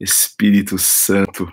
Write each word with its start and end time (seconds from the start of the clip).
Espírito 0.00 0.78
Santo, 0.78 1.52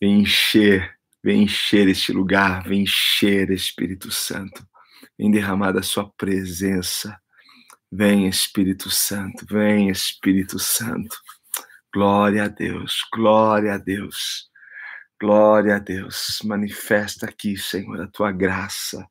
vem 0.00 0.20
encher, 0.20 0.96
vem 1.22 1.42
encher 1.42 1.88
este 1.88 2.12
lugar, 2.12 2.62
vem 2.62 2.82
encher, 2.82 3.50
Espírito 3.50 4.10
Santo, 4.12 4.64
vem 5.18 5.30
derramar 5.30 5.72
da 5.72 5.82
sua 5.82 6.08
presença. 6.16 7.18
Vem, 7.92 8.28
Espírito 8.28 8.88
Santo, 8.88 9.44
vem, 9.46 9.88
Espírito 9.88 10.60
Santo. 10.60 11.16
Glória 11.92 12.44
a 12.44 12.48
Deus, 12.48 13.04
glória 13.12 13.74
a 13.74 13.78
Deus, 13.78 14.48
glória 15.20 15.74
a 15.74 15.78
Deus. 15.80 16.38
Manifesta 16.44 17.26
aqui, 17.26 17.56
Senhor, 17.56 18.00
a 18.00 18.06
tua 18.06 18.30
graça. 18.30 19.04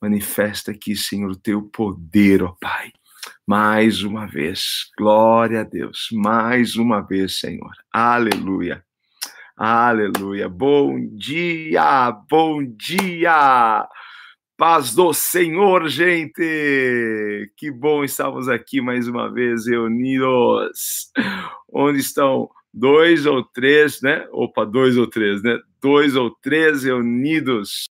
Manifesta 0.00 0.72
aqui, 0.72 0.96
Senhor, 0.96 1.30
o 1.30 1.36
teu 1.36 1.62
poder, 1.62 2.42
ó 2.42 2.56
Pai 2.60 2.92
mais 3.46 4.02
uma 4.02 4.26
vez. 4.26 4.90
Glória 4.96 5.60
a 5.60 5.64
Deus. 5.64 6.08
Mais 6.12 6.76
uma 6.76 7.00
vez, 7.00 7.38
Senhor. 7.38 7.72
Aleluia. 7.92 8.84
Aleluia. 9.56 10.48
Bom 10.48 10.98
dia, 11.16 12.10
bom 12.28 12.64
dia. 12.64 13.88
Paz 14.56 14.94
do 14.94 15.12
Senhor, 15.12 15.88
gente. 15.88 17.52
Que 17.56 17.70
bom 17.70 18.04
estamos 18.04 18.48
aqui 18.48 18.80
mais 18.80 19.08
uma 19.08 19.32
vez 19.32 19.66
reunidos. 19.66 21.10
Onde 21.72 21.98
estão 21.98 22.48
dois 22.72 23.26
ou 23.26 23.42
três, 23.42 24.00
né? 24.00 24.26
Opa, 24.30 24.64
dois 24.64 24.96
ou 24.96 25.06
três, 25.06 25.42
né? 25.42 25.58
Dois 25.80 26.16
ou 26.16 26.30
três 26.30 26.84
reunidos, 26.84 27.88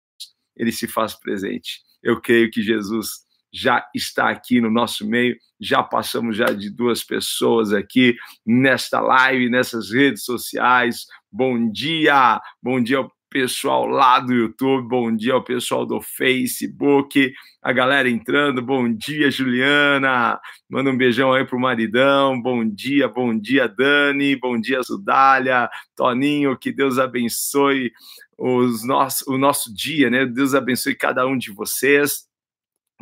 ele 0.56 0.72
se 0.72 0.88
faz 0.88 1.14
presente. 1.14 1.80
Eu 2.02 2.20
creio 2.20 2.50
que 2.50 2.62
Jesus 2.62 3.22
já 3.52 3.86
está 3.94 4.30
aqui 4.30 4.60
no 4.60 4.70
nosso 4.70 5.06
meio. 5.06 5.36
Já 5.60 5.82
passamos 5.82 6.36
já 6.36 6.46
de 6.46 6.70
duas 6.70 7.04
pessoas 7.04 7.72
aqui 7.72 8.16
nesta 8.46 9.00
live, 9.00 9.50
nessas 9.50 9.90
redes 9.90 10.24
sociais. 10.24 11.06
Bom 11.30 11.70
dia, 11.70 12.40
bom 12.62 12.82
dia 12.82 13.06
pessoal 13.32 13.86
lá 13.86 14.20
do 14.20 14.32
YouTube, 14.32 14.86
bom 14.86 15.16
dia 15.16 15.32
ao 15.32 15.42
pessoal 15.42 15.86
do 15.86 16.02
Facebook, 16.02 17.32
a 17.62 17.72
galera 17.72 18.08
entrando, 18.08 18.60
bom 18.60 18.92
dia, 18.92 19.30
Juliana, 19.30 20.38
manda 20.68 20.90
um 20.90 20.96
beijão 20.96 21.32
aí 21.32 21.44
pro 21.46 21.58
maridão, 21.58 22.40
bom 22.40 22.62
dia, 22.62 23.08
bom 23.08 23.36
dia, 23.36 23.66
Dani, 23.66 24.36
bom 24.36 24.60
dia, 24.60 24.82
Sudália, 24.82 25.70
Toninho, 25.96 26.58
que 26.58 26.70
Deus 26.70 26.98
abençoe 26.98 27.90
os 28.36 28.84
nosso, 28.84 29.24
o 29.32 29.38
nosso 29.38 29.74
dia, 29.74 30.10
né? 30.10 30.26
Deus 30.26 30.54
abençoe 30.54 30.94
cada 30.94 31.26
um 31.26 31.38
de 31.38 31.50
vocês. 31.50 32.26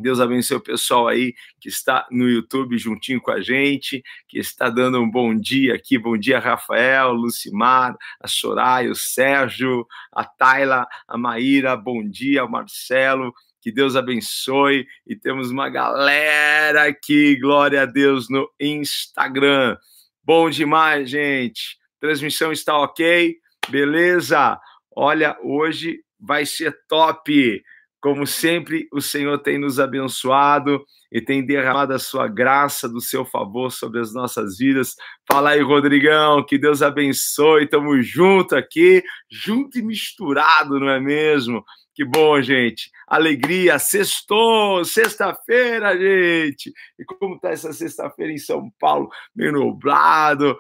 Deus 0.01 0.21
abençoe 0.21 0.57
o 0.57 0.63
pessoal 0.63 1.09
aí 1.09 1.35
que 1.61 1.69
está 1.69 2.07
no 2.11 2.29
YouTube 2.29 2.79
juntinho 2.79 3.21
com 3.21 3.31
a 3.31 3.41
gente, 3.41 4.03
que 4.29 4.39
está 4.39 4.69
dando 4.69 5.01
um 5.01 5.11
bom 5.11 5.35
dia 5.35 5.75
aqui. 5.75 5.99
Bom 5.99 6.17
dia, 6.17 6.39
Rafael, 6.39 7.13
Lucimar, 7.13 7.97
a 8.21 8.27
Soraya, 8.27 8.91
o 8.91 8.95
Sérgio, 8.95 9.87
a 10.13 10.25
Tayla, 10.25 10.87
a 11.07 11.19
Maíra. 11.19 11.77
Bom 11.77 12.03
dia, 12.03 12.47
Marcelo. 12.47 13.33
Que 13.61 13.71
Deus 13.71 13.95
abençoe. 13.95 14.87
E 15.07 15.15
temos 15.15 15.51
uma 15.51 15.69
galera 15.69 16.89
aqui, 16.89 17.37
glória 17.37 17.83
a 17.83 17.87
Deus, 17.87 18.29
no 18.31 18.51
Instagram. 18.59 19.77
Bom 20.25 20.49
demais, 20.49 21.11
gente. 21.11 21.79
Transmissão 22.01 22.53
está 22.53 22.79
ok? 22.79 23.37
Beleza? 23.69 24.59
Olha, 24.95 25.37
hoje 25.43 26.01
vai 26.19 26.47
ser 26.47 26.77
top. 26.89 27.63
Como 28.01 28.27
sempre, 28.27 28.89
o 28.93 29.01
Senhor 29.01 29.39
tem 29.39 29.59
nos 29.59 29.79
abençoado 29.79 30.83
e 31.13 31.21
tem 31.21 31.45
derramado 31.45 31.93
a 31.93 31.99
sua 31.99 32.29
graça, 32.29 32.89
do 32.89 33.01
seu 33.01 33.25
favor 33.25 33.71
sobre 33.71 34.01
as 34.01 34.15
nossas 34.15 34.57
vidas. 34.57 34.95
Fala 35.31 35.51
aí, 35.51 35.61
Rodrigão, 35.61 36.45
que 36.45 36.57
Deus 36.57 36.81
abençoe. 36.83 37.65
Estamos 37.65 38.07
junto 38.07 38.57
aqui, 38.57 39.03
junto 39.31 39.79
e 39.79 39.83
misturado, 39.83 40.81
não 40.81 40.89
é 40.89 41.01
mesmo? 41.01 41.65
Que 41.95 42.05
bom, 42.05 42.41
gente. 42.41 42.91
Alegria, 43.07 43.79
sextou, 43.79 44.85
sexta-feira, 44.85 45.99
gente. 45.99 46.73
E 46.99 47.05
como 47.05 47.35
está 47.35 47.51
essa 47.51 47.73
sexta-feira 47.73 48.33
em 48.33 48.39
São 48.39 48.71
Paulo? 48.79 49.11
Meio 49.35 49.53
nublado, 49.53 50.57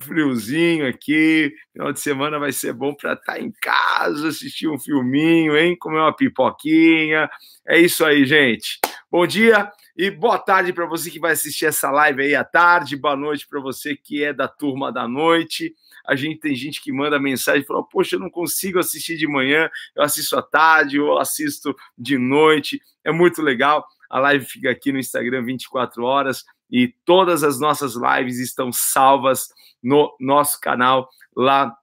friozinho 0.00 0.86
aqui. 0.86 1.52
Final 1.72 1.92
de 1.92 2.00
semana 2.00 2.38
vai 2.38 2.52
ser 2.52 2.72
bom 2.72 2.94
para 2.94 3.14
estar 3.14 3.34
tá 3.34 3.40
em 3.40 3.52
casa, 3.60 4.28
assistir 4.28 4.68
um 4.68 4.78
filminho, 4.78 5.56
hein? 5.56 5.76
Comer 5.78 5.98
uma 5.98 6.14
pipoquinha. 6.14 7.28
É 7.66 7.78
isso 7.78 8.04
aí, 8.04 8.24
gente. 8.24 8.78
Bom 9.10 9.26
dia 9.26 9.70
e 9.96 10.12
boa 10.12 10.38
tarde 10.38 10.72
para 10.72 10.86
você 10.86 11.10
que 11.10 11.18
vai 11.18 11.32
assistir 11.32 11.66
essa 11.66 11.90
live 11.90 12.22
aí 12.22 12.34
à 12.34 12.44
tarde. 12.44 12.96
Boa 12.96 13.16
noite 13.16 13.48
para 13.48 13.60
você 13.60 13.96
que 13.96 14.22
é 14.22 14.32
da 14.32 14.46
turma 14.46 14.92
da 14.92 15.08
noite. 15.08 15.74
A 16.06 16.14
gente 16.14 16.38
tem 16.38 16.54
gente 16.54 16.80
que 16.80 16.92
manda 16.92 17.18
mensagem 17.18 17.62
e 17.62 17.66
fala: 17.66 17.82
Poxa, 17.82 18.14
eu 18.14 18.20
não 18.20 18.30
consigo 18.30 18.78
assistir 18.78 19.16
de 19.16 19.26
manhã, 19.26 19.68
eu 19.96 20.02
assisto 20.02 20.36
à 20.36 20.42
tarde 20.42 21.00
ou 21.00 21.18
assisto 21.18 21.74
de 21.98 22.16
noite. 22.16 22.80
É 23.04 23.10
muito 23.10 23.42
legal. 23.42 23.84
A 24.08 24.20
live 24.20 24.44
fica 24.44 24.70
aqui 24.70 24.92
no 24.92 24.98
Instagram 24.98 25.44
24 25.44 26.04
horas 26.04 26.44
e 26.70 26.94
todas 27.04 27.42
as 27.42 27.58
nossas 27.58 27.94
lives 27.94 28.38
estão 28.38 28.70
salvas 28.72 29.48
no 29.82 30.14
nosso 30.20 30.60
canal 30.60 31.08
lá 31.36 31.74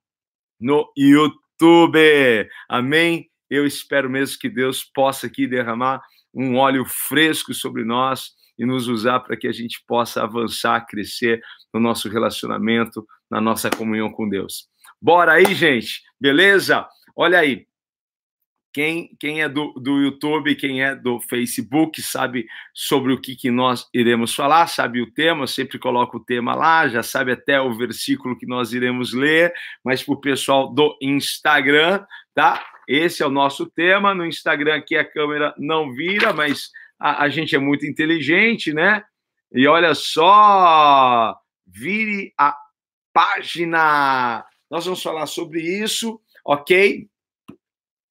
no 0.60 0.92
YouTube. 0.96 2.00
Amém? 2.70 3.30
Eu 3.50 3.66
espero 3.66 4.10
mesmo 4.10 4.40
que 4.40 4.50
Deus 4.50 4.84
possa 4.84 5.28
aqui 5.28 5.48
derramar 5.48 6.02
um 6.34 6.58
óleo 6.58 6.86
fresco 6.86 7.54
sobre 7.54 7.84
nós 7.84 8.32
e 8.58 8.66
nos 8.66 8.88
usar 8.88 9.20
para 9.22 9.38
que 9.38 9.48
a 9.48 9.52
gente 9.52 9.84
possa 9.88 10.24
avançar, 10.24 10.86
crescer 10.86 11.42
no 11.74 11.80
nosso 11.80 12.10
relacionamento, 12.10 13.06
na 13.30 13.40
nossa 13.40 13.70
comunhão 13.70 14.12
com 14.12 14.28
Deus. 14.28 14.68
Bora 15.02 15.34
aí, 15.34 15.54
gente, 15.54 16.02
beleza? 16.20 16.88
Olha 17.16 17.40
aí, 17.40 17.68
quem, 18.76 19.16
quem 19.18 19.42
é 19.42 19.48
do, 19.48 19.72
do 19.76 20.02
YouTube, 20.02 20.54
quem 20.54 20.84
é 20.84 20.94
do 20.94 21.22
Facebook, 21.22 22.02
sabe 22.02 22.46
sobre 22.74 23.14
o 23.14 23.22
que, 23.22 23.34
que 23.34 23.50
nós 23.50 23.88
iremos 23.94 24.36
falar, 24.36 24.68
sabe 24.68 25.02
o 25.02 25.10
tema, 25.10 25.48
sempre 25.48 25.80
coloco 25.80 26.18
o 26.18 26.20
tema 26.20 26.54
lá, 26.54 26.86
já 26.90 27.02
sabe 27.02 27.32
até 27.32 27.62
o 27.62 27.74
versículo 27.74 28.38
que 28.38 28.46
nós 28.46 28.74
iremos 28.74 29.14
ler, 29.14 29.54
mas 29.82 30.04
para 30.04 30.14
o 30.14 30.20
pessoal 30.20 30.74
do 30.74 30.94
Instagram, 31.02 32.06
tá? 32.34 32.66
Esse 32.86 33.24
é 33.24 33.26
o 33.26 33.32
nosso 33.32 33.66
tema. 33.66 34.14
No 34.14 34.26
Instagram 34.26 34.76
aqui 34.76 34.98
a 34.98 35.10
câmera 35.10 35.56
não 35.58 35.94
vira, 35.94 36.34
mas 36.34 36.70
a, 37.00 37.24
a 37.24 37.30
gente 37.30 37.56
é 37.56 37.60
muito 37.60 37.86
inteligente, 37.86 38.74
né? 38.74 39.06
E 39.54 39.66
olha 39.68 39.96
só, 39.96 41.34
vire 41.66 42.34
a 42.38 42.54
página. 43.14 44.46
Nós 44.70 44.84
vamos 44.84 45.02
falar 45.02 45.28
sobre 45.28 45.62
isso, 45.62 46.20
ok? 46.44 47.08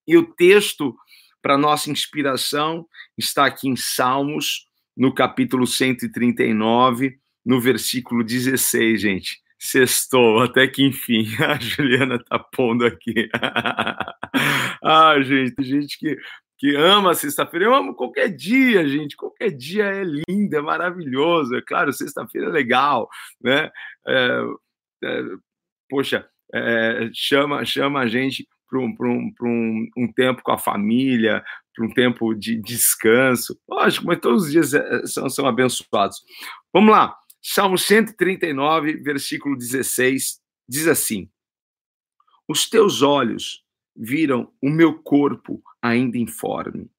E 0.07 0.17
o 0.17 0.25
texto 0.35 0.95
para 1.43 1.59
nossa 1.59 1.91
inspiração 1.91 2.87
está 3.19 3.47
aqui 3.47 3.69
em 3.69 3.77
Salmos, 3.77 4.67
no 4.97 5.13
capítulo 5.13 5.67
139, 5.67 7.19
no 7.45 7.61
versículo 7.61 8.25
16, 8.25 9.01
gente. 9.01 9.45
Sextou, 9.59 10.43
até 10.43 10.67
que 10.67 10.85
enfim. 10.85 11.27
A 11.43 11.59
Juliana 11.59 12.23
tá 12.23 12.39
pondo 12.39 12.87
aqui. 12.87 13.29
ah, 14.83 15.21
gente, 15.23 15.55
gente 15.63 15.99
que, 15.99 16.17
que 16.59 16.77
ama 16.77 17.15
sexta-feira. 17.15 17.67
Eu 17.67 17.75
amo 17.75 17.95
qualquer 17.95 18.29
dia, 18.29 18.87
gente. 18.87 19.17
Qualquer 19.17 19.51
dia 19.51 19.85
é 19.85 20.03
lindo, 20.05 20.57
é 20.57 20.61
maravilhoso. 20.61 21.55
É 21.57 21.63
claro, 21.63 21.93
sexta-feira 21.93 22.49
é 22.49 22.53
legal, 22.53 23.09
né? 23.43 23.71
É, 24.07 24.41
é, 25.05 25.23
poxa, 25.89 26.29
é, 26.53 27.11
chama, 27.13 27.65
chama 27.65 28.01
a 28.01 28.07
gente 28.07 28.47
para 28.97 29.09
um, 29.09 29.33
um, 29.33 29.35
um, 29.43 29.89
um 29.97 30.13
tempo 30.13 30.43
com 30.43 30.53
a 30.53 30.59
família, 30.59 31.45
para 31.75 31.85
um 31.85 31.91
tempo 31.91 32.35
de 32.35 32.57
descanso. 32.57 33.59
Lógico, 33.69 34.07
mas 34.07 34.21
todos 34.21 34.45
os 34.45 34.53
dias 34.53 34.75
é, 34.75 35.07
são, 35.07 35.29
são 35.29 35.47
abençoados. 35.47 36.23
Vamos 36.73 36.91
lá. 36.91 37.17
Salmo 37.43 37.77
139, 37.77 38.95
versículo 39.03 39.57
16, 39.57 40.41
diz 40.69 40.89
assim: 40.89 41.29
Os 42.49 42.69
teus 42.69 43.03
olhos 43.03 43.63
viram 43.95 44.53
o 44.63 44.71
meu 44.71 44.99
corpo 45.03 45.63
ainda 45.83 46.17
informe. 46.17 46.91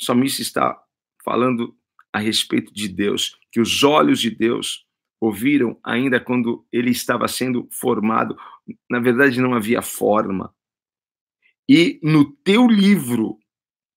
O 0.00 0.04
salmista 0.04 0.40
está 0.42 0.82
falando 1.22 1.76
a 2.12 2.18
respeito 2.18 2.72
de 2.72 2.88
Deus, 2.88 3.38
que 3.52 3.60
os 3.60 3.84
olhos 3.84 4.20
de 4.20 4.30
Deus 4.30 4.86
ouviram 5.20 5.78
ainda 5.84 6.18
quando 6.18 6.66
ele 6.72 6.90
estava 6.90 7.28
sendo 7.28 7.68
formado. 7.70 8.36
Na 8.88 8.98
verdade, 8.98 9.40
não 9.40 9.54
havia 9.54 9.82
forma, 9.82 10.52
e 11.72 12.00
no 12.02 12.28
teu 12.28 12.66
livro, 12.66 13.38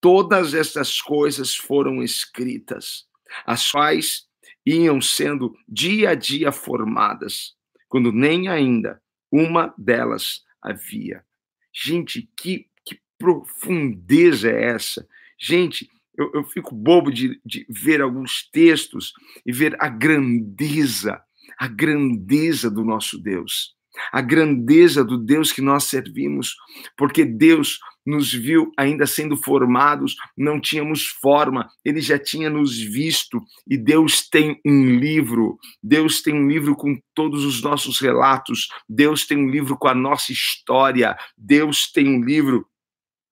todas 0.00 0.54
essas 0.54 1.00
coisas 1.00 1.56
foram 1.56 2.04
escritas, 2.04 3.04
as 3.44 3.68
quais 3.68 4.28
iam 4.64 5.00
sendo 5.00 5.52
dia 5.68 6.10
a 6.10 6.14
dia 6.14 6.52
formadas, 6.52 7.56
quando 7.88 8.12
nem 8.12 8.46
ainda 8.46 9.02
uma 9.28 9.74
delas 9.76 10.44
havia. 10.62 11.24
Gente, 11.72 12.30
que, 12.36 12.68
que 12.84 13.00
profundeza 13.18 14.52
é 14.52 14.66
essa? 14.66 15.04
Gente, 15.36 15.90
eu, 16.16 16.30
eu 16.32 16.44
fico 16.44 16.72
bobo 16.72 17.10
de, 17.10 17.40
de 17.44 17.66
ver 17.68 18.00
alguns 18.00 18.48
textos 18.52 19.12
e 19.44 19.50
ver 19.50 19.76
a 19.80 19.88
grandeza, 19.88 21.20
a 21.58 21.66
grandeza 21.66 22.70
do 22.70 22.84
nosso 22.84 23.18
Deus 23.18 23.74
a 24.12 24.20
grandeza 24.20 25.04
do 25.04 25.18
Deus 25.18 25.52
que 25.52 25.60
nós 25.60 25.84
servimos, 25.84 26.54
porque 26.96 27.24
Deus 27.24 27.78
nos 28.06 28.32
viu 28.32 28.70
ainda 28.76 29.06
sendo 29.06 29.36
formados, 29.36 30.14
não 30.36 30.60
tínhamos 30.60 31.06
forma, 31.22 31.68
ele 31.84 32.00
já 32.00 32.18
tinha 32.18 32.50
nos 32.50 32.78
visto 32.78 33.40
e 33.66 33.78
Deus 33.78 34.28
tem 34.28 34.60
um 34.64 34.84
livro, 34.96 35.56
Deus 35.82 36.20
tem 36.20 36.34
um 36.34 36.48
livro 36.48 36.76
com 36.76 36.98
todos 37.14 37.44
os 37.44 37.62
nossos 37.62 38.00
relatos, 38.00 38.68
Deus 38.88 39.26
tem 39.26 39.38
um 39.38 39.48
livro 39.48 39.76
com 39.78 39.88
a 39.88 39.94
nossa 39.94 40.32
história, 40.32 41.16
Deus 41.36 41.90
tem 41.90 42.06
um 42.08 42.22
livro 42.22 42.66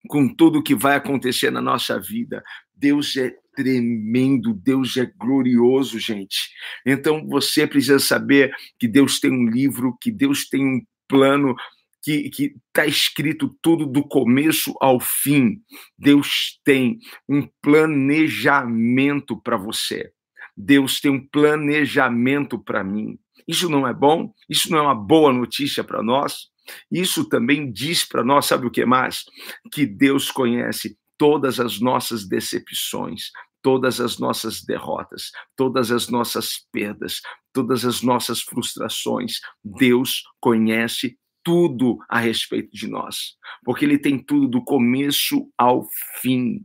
com 0.09 0.27
tudo 0.35 0.61
o 0.61 0.63
que 0.63 0.75
vai 0.75 0.97
acontecer 0.97 1.51
na 1.51 1.61
nossa 1.61 2.01
vida. 2.01 2.43
Deus 2.75 3.17
é 3.17 3.33
tremendo, 3.55 4.55
Deus 4.55 4.97
é 4.97 5.07
glorioso, 5.19 5.99
gente. 5.99 6.51
Então 6.87 7.27
você 7.27 7.67
precisa 7.67 7.99
saber 7.99 8.55
que 8.79 8.89
Deus 8.89 9.21
tem 9.21 9.31
um 9.31 9.49
livro, 9.49 9.97
que 10.01 10.11
Deus 10.11 10.49
tem 10.49 10.65
um 10.65 10.81
plano, 11.09 11.55
que 12.03 12.31
está 12.67 12.85
escrito 12.85 13.57
tudo 13.63 13.87
do 13.87 14.03
começo 14.03 14.75
ao 14.81 14.99
fim. 14.99 15.63
Deus 15.97 16.61
tem 16.65 16.99
um 17.29 17.47
planejamento 17.63 19.41
para 19.41 19.57
você. 19.57 20.11
Deus 20.57 21.01
tem 21.01 21.11
um 21.11 21.27
planejamento 21.27 22.59
para 22.59 22.83
mim. 22.83 23.19
Isso 23.47 23.69
não 23.69 23.87
é 23.87 23.95
bom? 23.95 24.33
Isso 24.49 24.71
não 24.71 24.79
é 24.79 24.83
uma 24.83 24.95
boa 24.95 25.33
notícia 25.33 25.85
para 25.85 26.03
nós? 26.03 26.51
Isso 26.91 27.29
também 27.29 27.71
diz 27.71 28.05
para 28.05 28.25
nós, 28.25 28.47
sabe 28.47 28.67
o 28.67 28.71
que 28.71 28.85
mais? 28.85 29.25
Que 29.73 29.87
Deus 29.87 30.31
conhece 30.31 30.97
todas 31.23 31.61
as 31.61 31.79
nossas 31.79 32.27
decepções, 32.27 33.31
todas 33.63 34.01
as 34.01 34.19
nossas 34.19 34.61
derrotas, 34.61 35.31
todas 35.57 35.93
as 35.93 36.09
nossas 36.09 36.67
perdas, 36.73 37.21
todas 37.53 37.85
as 37.85 38.03
nossas 38.03 38.41
frustrações. 38.41 39.35
Deus 39.65 40.25
conhece 40.41 41.17
tudo 41.45 41.99
a 42.09 42.19
respeito 42.19 42.71
de 42.73 42.89
nós, 42.89 43.37
porque 43.65 43.85
Ele 43.85 43.99
tem 43.99 44.19
tudo 44.19 44.49
do 44.49 44.65
começo 44.65 45.49
ao 45.57 45.87
fim. 46.21 46.65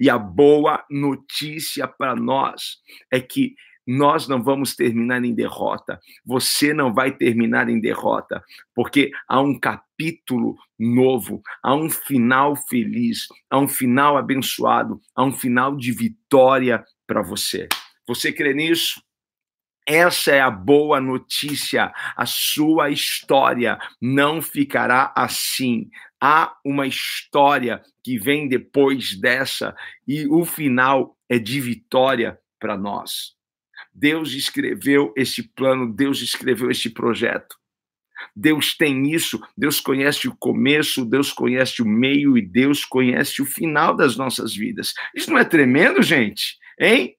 E 0.00 0.08
a 0.08 0.16
boa 0.16 0.82
notícia 0.90 1.86
para 1.86 2.16
nós 2.16 2.78
é 3.12 3.20
que 3.20 3.54
nós 3.86 4.28
não 4.28 4.42
vamos 4.42 4.74
terminar 4.74 5.24
em 5.24 5.34
derrota. 5.34 6.00
Você 6.24 6.72
não 6.72 6.92
vai 6.92 7.12
terminar 7.12 7.68
em 7.68 7.80
derrota, 7.80 8.42
porque 8.74 9.10
há 9.28 9.40
um 9.40 9.58
capítulo 9.58 10.56
novo, 10.78 11.42
há 11.62 11.74
um 11.74 11.90
final 11.90 12.56
feliz, 12.56 13.26
há 13.50 13.58
um 13.58 13.68
final 13.68 14.16
abençoado, 14.16 15.00
há 15.14 15.24
um 15.24 15.32
final 15.32 15.76
de 15.76 15.92
vitória 15.92 16.84
para 17.06 17.22
você. 17.22 17.68
Você 18.06 18.32
crê 18.32 18.54
nisso? 18.54 19.02
Essa 19.86 20.32
é 20.32 20.40
a 20.40 20.50
boa 20.50 21.00
notícia. 21.00 21.92
A 22.16 22.24
sua 22.24 22.90
história 22.90 23.78
não 24.00 24.40
ficará 24.40 25.12
assim. 25.16 25.90
Há 26.20 26.56
uma 26.64 26.86
história 26.86 27.82
que 28.02 28.16
vem 28.16 28.48
depois 28.48 29.18
dessa 29.20 29.74
e 30.06 30.26
o 30.26 30.44
final 30.44 31.16
é 31.28 31.38
de 31.38 31.60
vitória 31.60 32.38
para 32.60 32.76
nós. 32.76 33.34
Deus 33.94 34.32
escreveu 34.32 35.12
esse 35.16 35.42
plano, 35.42 35.92
Deus 35.92 36.20
escreveu 36.22 36.70
esse 36.70 36.90
projeto. 36.90 37.56
Deus 38.34 38.76
tem 38.76 39.12
isso, 39.12 39.40
Deus 39.56 39.80
conhece 39.80 40.28
o 40.28 40.36
começo, 40.36 41.04
Deus 41.04 41.32
conhece 41.32 41.82
o 41.82 41.86
meio 41.86 42.38
e 42.38 42.42
Deus 42.42 42.84
conhece 42.84 43.42
o 43.42 43.46
final 43.46 43.94
das 43.94 44.16
nossas 44.16 44.54
vidas. 44.54 44.94
Isso 45.14 45.30
não 45.30 45.38
é 45.38 45.44
tremendo, 45.44 46.02
gente? 46.02 46.56
Hein? 46.78 47.16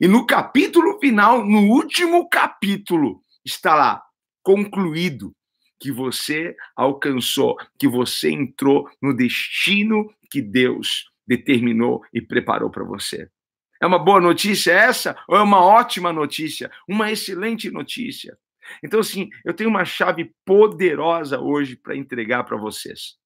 E 0.00 0.06
no 0.06 0.26
capítulo 0.26 0.98
final, 0.98 1.46
no 1.46 1.68
último 1.68 2.28
capítulo, 2.28 3.22
está 3.44 3.74
lá, 3.74 4.02
concluído, 4.42 5.34
que 5.80 5.90
você 5.90 6.54
alcançou, 6.76 7.56
que 7.78 7.88
você 7.88 8.30
entrou 8.30 8.88
no 9.00 9.16
destino 9.16 10.12
que 10.30 10.42
Deus 10.42 11.10
determinou 11.26 12.02
e 12.12 12.20
preparou 12.20 12.70
para 12.70 12.84
você. 12.84 13.30
É 13.80 13.86
uma 13.86 13.98
boa 13.98 14.20
notícia 14.20 14.72
essa? 14.72 15.16
Ou 15.26 15.36
é 15.36 15.42
uma 15.42 15.64
ótima 15.64 16.12
notícia? 16.12 16.70
Uma 16.86 17.10
excelente 17.10 17.70
notícia? 17.70 18.38
Então, 18.84 19.00
assim, 19.00 19.28
eu 19.44 19.54
tenho 19.54 19.70
uma 19.70 19.84
chave 19.84 20.32
poderosa 20.44 21.40
hoje 21.40 21.76
para 21.76 21.96
entregar 21.96 22.44
para 22.44 22.56
vocês. 22.56 23.18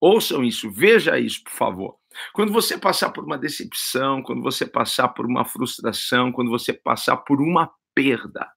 Ouçam 0.00 0.42
isso, 0.42 0.68
veja 0.68 1.18
isso, 1.18 1.44
por 1.44 1.52
favor. 1.52 1.96
Quando 2.32 2.52
você 2.52 2.76
passar 2.76 3.10
por 3.10 3.24
uma 3.24 3.38
decepção, 3.38 4.20
quando 4.20 4.42
você 4.42 4.66
passar 4.66 5.08
por 5.08 5.24
uma 5.24 5.44
frustração, 5.44 6.32
quando 6.32 6.50
você 6.50 6.72
passar 6.72 7.18
por 7.18 7.40
uma 7.40 7.72
perda, 7.94 8.50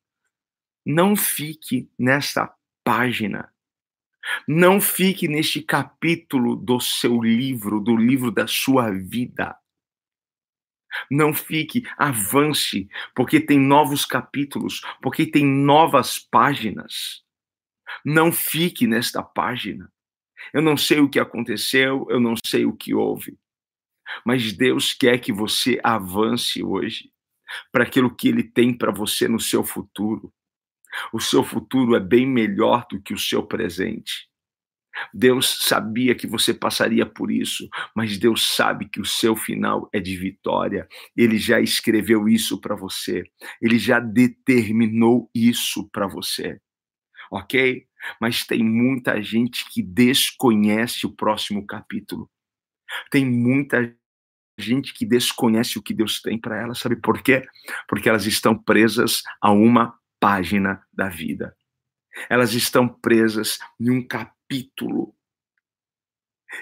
não 0.83 1.15
fique 1.15 1.87
nesta 1.99 2.51
página. 2.83 3.51
Não 4.47 4.81
fique 4.81 5.27
neste 5.27 5.61
capítulo 5.61 6.55
do 6.55 6.79
seu 6.79 7.21
livro, 7.21 7.79
do 7.79 7.95
livro 7.95 8.31
da 8.31 8.47
sua 8.47 8.89
vida. 8.89 9.55
Não 11.09 11.33
fique, 11.33 11.83
avance, 11.97 12.87
porque 13.15 13.39
tem 13.39 13.59
novos 13.59 14.05
capítulos, 14.05 14.81
porque 15.01 15.25
tem 15.25 15.45
novas 15.45 16.19
páginas. 16.19 17.23
Não 18.03 18.31
fique 18.31 18.87
nesta 18.87 19.21
página. 19.23 19.91
Eu 20.53 20.61
não 20.61 20.77
sei 20.77 20.99
o 20.99 21.09
que 21.09 21.19
aconteceu, 21.19 22.05
eu 22.09 22.19
não 22.19 22.35
sei 22.45 22.65
o 22.65 22.75
que 22.75 22.93
houve. 22.93 23.37
Mas 24.25 24.53
Deus 24.53 24.93
quer 24.93 25.19
que 25.19 25.33
você 25.33 25.79
avance 25.83 26.63
hoje 26.63 27.11
para 27.71 27.83
aquilo 27.83 28.13
que 28.13 28.27
Ele 28.27 28.43
tem 28.43 28.75
para 28.75 28.91
você 28.91 29.27
no 29.27 29.39
seu 29.39 29.63
futuro. 29.63 30.31
O 31.11 31.19
seu 31.19 31.43
futuro 31.43 31.95
é 31.95 31.99
bem 31.99 32.25
melhor 32.25 32.85
do 32.89 33.01
que 33.01 33.13
o 33.13 33.19
seu 33.19 33.45
presente. 33.45 34.29
Deus 35.13 35.57
sabia 35.61 36.15
que 36.15 36.27
você 36.27 36.53
passaria 36.53 37.05
por 37.05 37.31
isso, 37.31 37.67
mas 37.95 38.17
Deus 38.17 38.55
sabe 38.55 38.87
que 38.87 38.99
o 38.99 39.05
seu 39.05 39.35
final 39.35 39.89
é 39.93 39.99
de 39.99 40.15
vitória. 40.15 40.87
Ele 41.15 41.37
já 41.37 41.59
escreveu 41.59 42.27
isso 42.27 42.59
para 42.59 42.75
você. 42.75 43.23
Ele 43.61 43.77
já 43.77 43.99
determinou 43.99 45.29
isso 45.33 45.89
para 45.89 46.07
você. 46.07 46.59
OK? 47.31 47.85
Mas 48.21 48.45
tem 48.45 48.63
muita 48.63 49.21
gente 49.21 49.69
que 49.71 49.81
desconhece 49.81 51.05
o 51.05 51.15
próximo 51.15 51.65
capítulo. 51.65 52.29
Tem 53.09 53.25
muita 53.25 53.95
gente 54.57 54.93
que 54.93 55.05
desconhece 55.05 55.77
o 55.77 55.81
que 55.81 55.93
Deus 55.93 56.21
tem 56.21 56.39
para 56.39 56.61
elas, 56.61 56.79
sabe 56.79 56.95
por 56.95 57.21
quê? 57.21 57.45
Porque 57.87 58.07
elas 58.07 58.25
estão 58.25 58.57
presas 58.57 59.21
a 59.41 59.51
uma 59.51 59.97
página 60.19 60.81
da 60.93 61.09
vida. 61.09 61.55
Elas 62.29 62.53
estão 62.53 62.87
presas 62.87 63.59
em 63.79 63.89
um 63.89 64.05
capítulo 64.05 64.34
capítulo. 64.45 65.13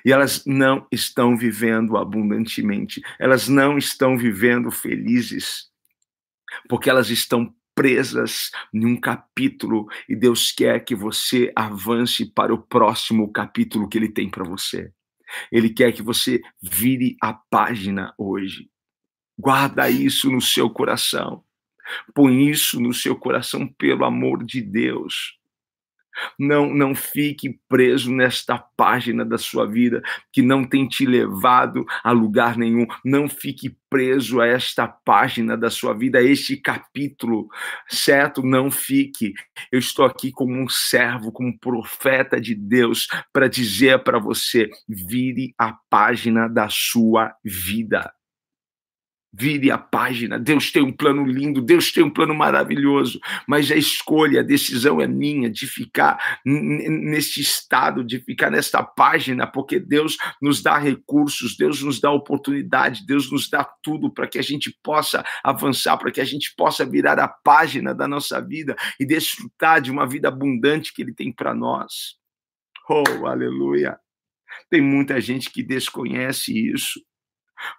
E 0.04 0.12
elas 0.12 0.44
não 0.46 0.88
estão 0.92 1.38
vivendo 1.38 1.98
abundantemente, 1.98 3.02
elas 3.20 3.48
não 3.48 3.78
estão 3.78 4.18
vivendo 4.18 4.72
felizes, 4.72 5.70
porque 6.68 6.90
elas 6.90 7.10
estão 7.10 7.54
presas 7.75 8.52
em 8.74 8.86
um 8.86 9.00
capítulo 9.00 9.88
e 10.08 10.16
Deus 10.16 10.52
quer 10.52 10.84
que 10.84 10.96
você 10.96 11.52
avance 11.56 12.25
para 12.25 12.54
o 12.54 12.62
próximo 12.62 13.32
capítulo 13.32 13.88
que 13.88 13.98
Ele 13.98 14.10
tem 14.10 14.30
para 14.30 14.44
você. 14.44 14.92
Ele 15.52 15.70
quer 15.70 15.92
que 15.92 16.02
você 16.02 16.42
vire 16.62 17.16
a 17.22 17.34
página 17.34 18.13
hoje. 18.18 18.70
Guarda 19.38 19.90
isso 19.90 20.32
no 20.32 20.42
seu 20.42 20.70
coração. 20.70 21.44
Põe 22.13 22.50
isso 22.50 22.80
no 22.80 22.94
seu 22.94 23.16
coração, 23.16 23.68
pelo 23.68 24.06
amor 24.06 24.44
de 24.44 24.62
Deus. 24.62 25.38
Não, 26.39 26.74
não 26.74 26.96
fique 26.96 27.60
preso 27.67 28.12
nesta 28.12 28.58
página 28.58 29.25
da 29.25 29.38
sua 29.38 29.65
vida 29.65 30.01
que 30.32 30.41
não 30.41 30.63
tem 30.63 30.88
te 30.88 31.05
levado 31.05 31.86
a 32.03 32.12
lugar 32.12 32.58
nenhum. 32.58 32.86
Não 33.03 33.27
fique 33.27 33.75
preso 33.89 34.41
a 34.41 34.48
esta 34.48 34.88
página 34.88 35.55
da 35.55 35.70
sua 35.70 35.93
vida, 35.93 36.17
a 36.17 36.24
este 36.24 36.58
capítulo, 36.58 37.48
certo? 37.88 38.41
Não 38.41 38.72
fique. 38.72 39.34
Eu 39.72 39.77
estou 39.77 40.03
aqui 40.03 40.32
como 40.32 40.53
um 40.53 40.67
servo, 40.67 41.32
como 41.32 41.50
um 41.50 41.58
profeta 41.58 42.41
de 42.41 42.55
Deus, 42.55 43.08
para 43.32 43.48
dizer 43.48 44.03
para 44.03 44.17
você: 44.17 44.70
vire 44.89 45.53
a 45.58 45.74
página 45.89 46.48
da 46.48 46.67
sua 46.70 47.36
vida. 47.43 48.12
Vire 49.36 49.72
a 49.72 49.80
página. 49.80 50.38
Deus 50.38 50.72
tem 50.72 50.84
um 50.84 50.92
plano 50.92 51.25
lindo, 51.25 51.60
Deus 51.60 51.92
tem 51.92 52.04
um 52.04 52.10
plano 52.10 52.36
maravilhoso, 52.36 53.20
mas 53.48 53.72
a 53.72 53.75
escolha, 53.75 54.42
a 54.42 54.44
decisão 54.44 55.02
é 55.02 55.08
minha 55.08 55.50
de 55.50 55.66
ficar 55.66 56.40
neste 56.46 57.42
estado, 57.42 58.04
de 58.04 58.20
ficar 58.20 58.52
nesta 58.52 58.84
página, 58.84 59.48
porque 59.48 59.80
Deus 59.80 60.18
nos 60.40 60.62
dá 60.62 60.78
recursos, 60.78 61.58
Deus 61.58 61.82
nos 61.82 62.00
dá 62.00 62.12
oportunidade, 62.12 63.08
Deus 63.08 63.32
nos 63.32 63.50
dá 63.50 63.63
tudo 63.82 64.13
para 64.13 64.28
que 64.28 64.38
a 64.38 64.44
gente 64.44 64.78
possa 64.84 65.25
avançar, 65.44 65.98
para 65.98 66.12
que 66.12 66.22
a 66.22 66.25
gente 66.25 66.54
possa 66.56 66.86
virar 66.86 67.18
a 67.18 67.28
página 67.28 67.96
da 67.96 68.08
nossa 68.08 68.40
vida 68.40 68.75
e 69.00 69.06
desfrutar 69.06 69.82
de 69.82 69.90
uma 69.90 70.06
vida 70.06 70.28
abundante 70.28 70.94
que 70.94 71.02
Ele 71.02 71.13
tem 71.13 71.32
para 71.34 71.56
nós. 71.56 72.18
Oh, 72.88 73.25
aleluia! 73.25 73.98
Tem 74.70 74.82
muita 74.82 75.20
gente 75.20 75.50
que 75.50 75.63
desconhece 75.63 76.54
isso 76.72 77.00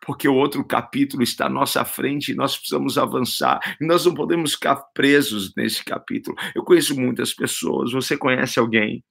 porque 0.05 0.29
o 0.29 0.35
outro 0.35 0.65
capítulo 0.65 1.23
está 1.23 1.47
à 1.47 1.51
nossa 1.51 1.85
frente 1.85 2.33
e 2.33 2.35
nós 2.35 2.57
precisamos 2.57 2.99
avançar. 2.99 3.61
E 3.81 3.87
nós 3.87 4.05
não 4.05 4.15
podemos 4.15 4.55
ficar 4.55 4.77
presos 4.95 5.53
nesse 5.57 5.85
capítulo. 5.85 6.37
Eu 6.55 6.65
conheço 6.65 6.99
muitas 6.99 7.33
pessoas, 7.33 7.93
você 7.93 8.17
conhece 8.17 8.59
alguém 8.59 9.03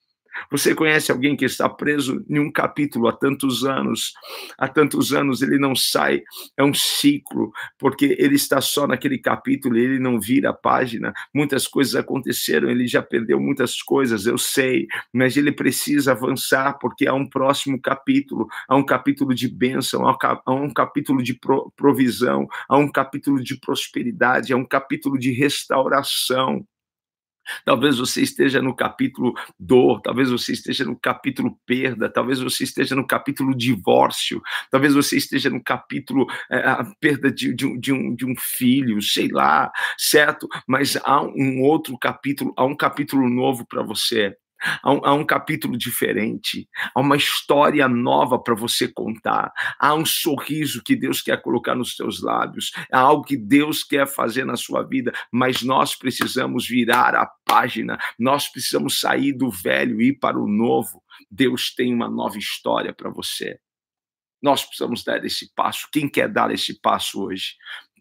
você 0.49 0.73
conhece 0.75 1.11
alguém 1.11 1.35
que 1.35 1.45
está 1.45 1.69
preso 1.69 2.23
em 2.29 2.39
um 2.39 2.51
capítulo 2.51 3.07
há 3.07 3.13
tantos 3.13 3.63
anos? 3.63 4.13
Há 4.57 4.67
tantos 4.67 5.13
anos 5.13 5.41
ele 5.41 5.57
não 5.57 5.75
sai, 5.75 6.23
é 6.57 6.63
um 6.63 6.73
ciclo, 6.73 7.51
porque 7.77 8.15
ele 8.19 8.35
está 8.35 8.61
só 8.61 8.87
naquele 8.87 9.17
capítulo, 9.17 9.77
ele 9.77 9.99
não 9.99 10.19
vira 10.19 10.49
a 10.49 10.53
página. 10.53 11.13
Muitas 11.33 11.67
coisas 11.67 11.95
aconteceram, 11.95 12.69
ele 12.69 12.87
já 12.87 13.01
perdeu 13.01 13.39
muitas 13.39 13.81
coisas, 13.81 14.25
eu 14.25 14.37
sei, 14.37 14.87
mas 15.11 15.37
ele 15.37 15.51
precisa 15.51 16.11
avançar, 16.11 16.77
porque 16.79 17.07
há 17.07 17.13
um 17.13 17.27
próximo 17.27 17.79
capítulo, 17.81 18.47
há 18.67 18.75
um 18.75 18.85
capítulo 18.85 19.33
de 19.33 19.47
bênção, 19.47 20.07
há 20.07 20.53
um 20.53 20.73
capítulo 20.73 21.21
de 21.21 21.39
provisão, 21.75 22.47
há 22.67 22.77
um 22.77 22.91
capítulo 22.91 23.41
de 23.41 23.57
prosperidade, 23.59 24.53
há 24.53 24.57
um 24.57 24.65
capítulo 24.65 25.17
de 25.17 25.31
restauração. 25.31 26.65
Talvez 27.65 27.97
você 27.97 28.21
esteja 28.21 28.61
no 28.61 28.75
capítulo 28.75 29.33
dor, 29.59 30.01
talvez 30.01 30.29
você 30.29 30.53
esteja 30.53 30.85
no 30.85 30.97
capítulo 30.97 31.57
perda, 31.65 32.09
talvez 32.09 32.39
você 32.39 32.63
esteja 32.63 32.95
no 32.95 33.05
capítulo 33.05 33.55
divórcio, 33.55 34.41
talvez 34.71 34.93
você 34.93 35.17
esteja 35.17 35.49
no 35.49 35.61
capítulo 35.63 36.27
é, 36.49 36.57
a 36.59 36.83
perda 36.99 37.31
de, 37.31 37.53
de, 37.53 37.77
de, 37.79 37.93
um, 37.93 38.15
de 38.15 38.25
um 38.25 38.33
filho, 38.37 39.01
sei 39.01 39.29
lá, 39.29 39.71
certo? 39.97 40.47
Mas 40.67 40.97
há 41.03 41.21
um 41.21 41.61
outro 41.61 41.97
capítulo, 41.97 42.53
há 42.57 42.65
um 42.65 42.75
capítulo 42.75 43.29
novo 43.29 43.65
para 43.65 43.83
você. 43.83 44.35
Há 44.81 44.91
um, 44.91 45.01
há 45.03 45.13
um, 45.13 45.25
capítulo 45.25 45.77
diferente, 45.77 46.67
há 46.93 46.99
uma 46.99 47.15
história 47.15 47.87
nova 47.87 48.39
para 48.39 48.55
você 48.55 48.87
contar, 48.87 49.51
há 49.79 49.93
um 49.93 50.05
sorriso 50.05 50.83
que 50.83 50.95
Deus 50.95 51.21
quer 51.21 51.41
colocar 51.41 51.75
nos 51.75 51.95
seus 51.95 52.21
lábios, 52.21 52.71
há 52.91 52.99
algo 52.99 53.23
que 53.23 53.37
Deus 53.37 53.83
quer 53.83 54.07
fazer 54.07 54.45
na 54.45 54.55
sua 54.55 54.83
vida, 54.83 55.11
mas 55.31 55.61
nós 55.63 55.95
precisamos 55.95 56.67
virar 56.67 57.15
a 57.15 57.25
página, 57.45 57.97
nós 58.17 58.47
precisamos 58.47 58.99
sair 58.99 59.33
do 59.33 59.49
velho 59.49 60.01
e 60.01 60.09
ir 60.09 60.19
para 60.19 60.39
o 60.39 60.47
novo. 60.47 61.03
Deus 61.29 61.73
tem 61.73 61.93
uma 61.93 62.09
nova 62.09 62.37
história 62.37 62.93
para 62.93 63.09
você. 63.09 63.59
Nós 64.41 64.65
precisamos 64.65 65.03
dar 65.03 65.23
esse 65.23 65.53
passo. 65.55 65.87
Quem 65.91 66.09
quer 66.09 66.27
dar 66.27 66.51
esse 66.51 66.79
passo 66.81 67.23
hoje? 67.23 67.55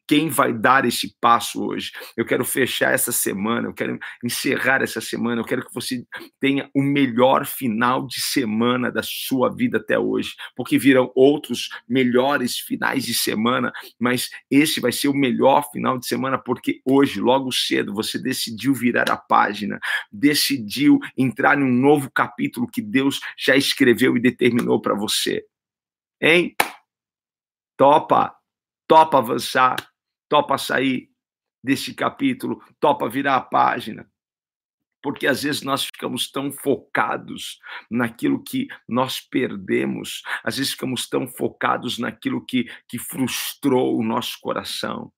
Quem 0.07 0.29
vai 0.29 0.53
dar 0.53 0.85
esse 0.85 1.17
passo 1.21 1.65
hoje. 1.65 1.93
Eu 2.17 2.25
quero 2.25 2.45
fechar 2.45 2.93
essa 2.93 3.13
semana, 3.13 3.69
eu 3.69 3.75
quero 3.75 3.99
encerrar 4.23 4.83
essa 4.83 5.01
semana, 5.01 5.41
eu 5.41 5.45
quero 5.45 5.65
que 5.65 5.73
você 5.73 6.05
tenha 6.41 6.69
o 6.75 6.83
melhor 6.83 7.47
final 7.47 8.07
de 8.07 8.21
semana 8.21 8.91
da 8.91 9.03
sua 9.03 9.49
vida 9.49 9.79
até 9.79 9.99
hoje, 9.99 10.35
porque 10.57 10.79
virão 10.79 11.13
outros 11.15 11.69
melhores 11.89 12.59
finais 12.59 13.05
de 13.05 13.15
semana, 13.15 13.73
mas 13.99 14.31
esse 14.51 14.81
vai 14.81 14.93
ser 14.93 15.09
o 15.09 15.15
melhor 15.15 15.71
final 15.71 15.99
de 15.99 16.07
semana 16.07 16.39
porque 16.39 16.81
hoje, 16.85 17.21
logo 17.21 17.53
cedo, 17.53 17.95
você 17.95 18.19
decidiu 18.19 18.75
virar 18.75 19.11
a 19.11 19.17
página, 19.17 19.79
decidiu 20.11 20.99
entrar 21.17 21.59
em 21.59 21.63
um 21.63 21.73
novo 21.73 22.11
capítulo 22.11 22.69
que 22.69 22.83
Deus 22.83 23.21
já 23.39 23.57
escreveu 23.57 24.17
e 24.17 24.21
determinou 24.21 24.81
para 24.81 24.95
você. 24.95 25.45
Hein? 26.21 26.55
Topa, 27.77 28.35
topa 28.87 29.19
avançar 29.19 29.92
topa 30.33 30.57
sair 30.57 31.11
desse 31.63 31.93
capítulo, 31.93 32.65
topa 32.81 33.07
virar 33.07 33.37
a 33.37 33.41
página. 33.43 34.11
Porque 35.03 35.27
às 35.27 35.43
vezes 35.43 35.61
nós 35.61 35.85
ficamos 35.85 36.31
tão 36.31 36.51
focados 36.51 37.59
naquilo 37.91 38.43
que 38.43 38.67
nós 38.89 39.21
perdemos, 39.21 40.23
às 40.43 40.57
vezes 40.57 40.73
ficamos 40.73 41.07
tão 41.07 41.29
focados 41.29 41.99
naquilo 41.99 42.43
que, 42.47 42.65
que 42.89 42.99
frustrou 42.99 43.99
o 43.99 44.03
nosso 44.03 44.39
coração. 44.41 45.13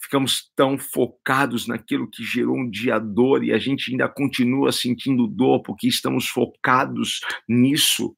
Ficamos 0.00 0.52
tão 0.54 0.78
focados 0.78 1.66
naquilo 1.66 2.08
que 2.08 2.22
gerou 2.22 2.56
um 2.56 2.70
dia 2.70 3.00
dor 3.00 3.42
e 3.42 3.52
a 3.52 3.58
gente 3.58 3.90
ainda 3.90 4.08
continua 4.08 4.70
sentindo 4.70 5.26
dor 5.26 5.62
porque 5.62 5.88
estamos 5.88 6.28
focados 6.28 7.18
nisso 7.48 8.14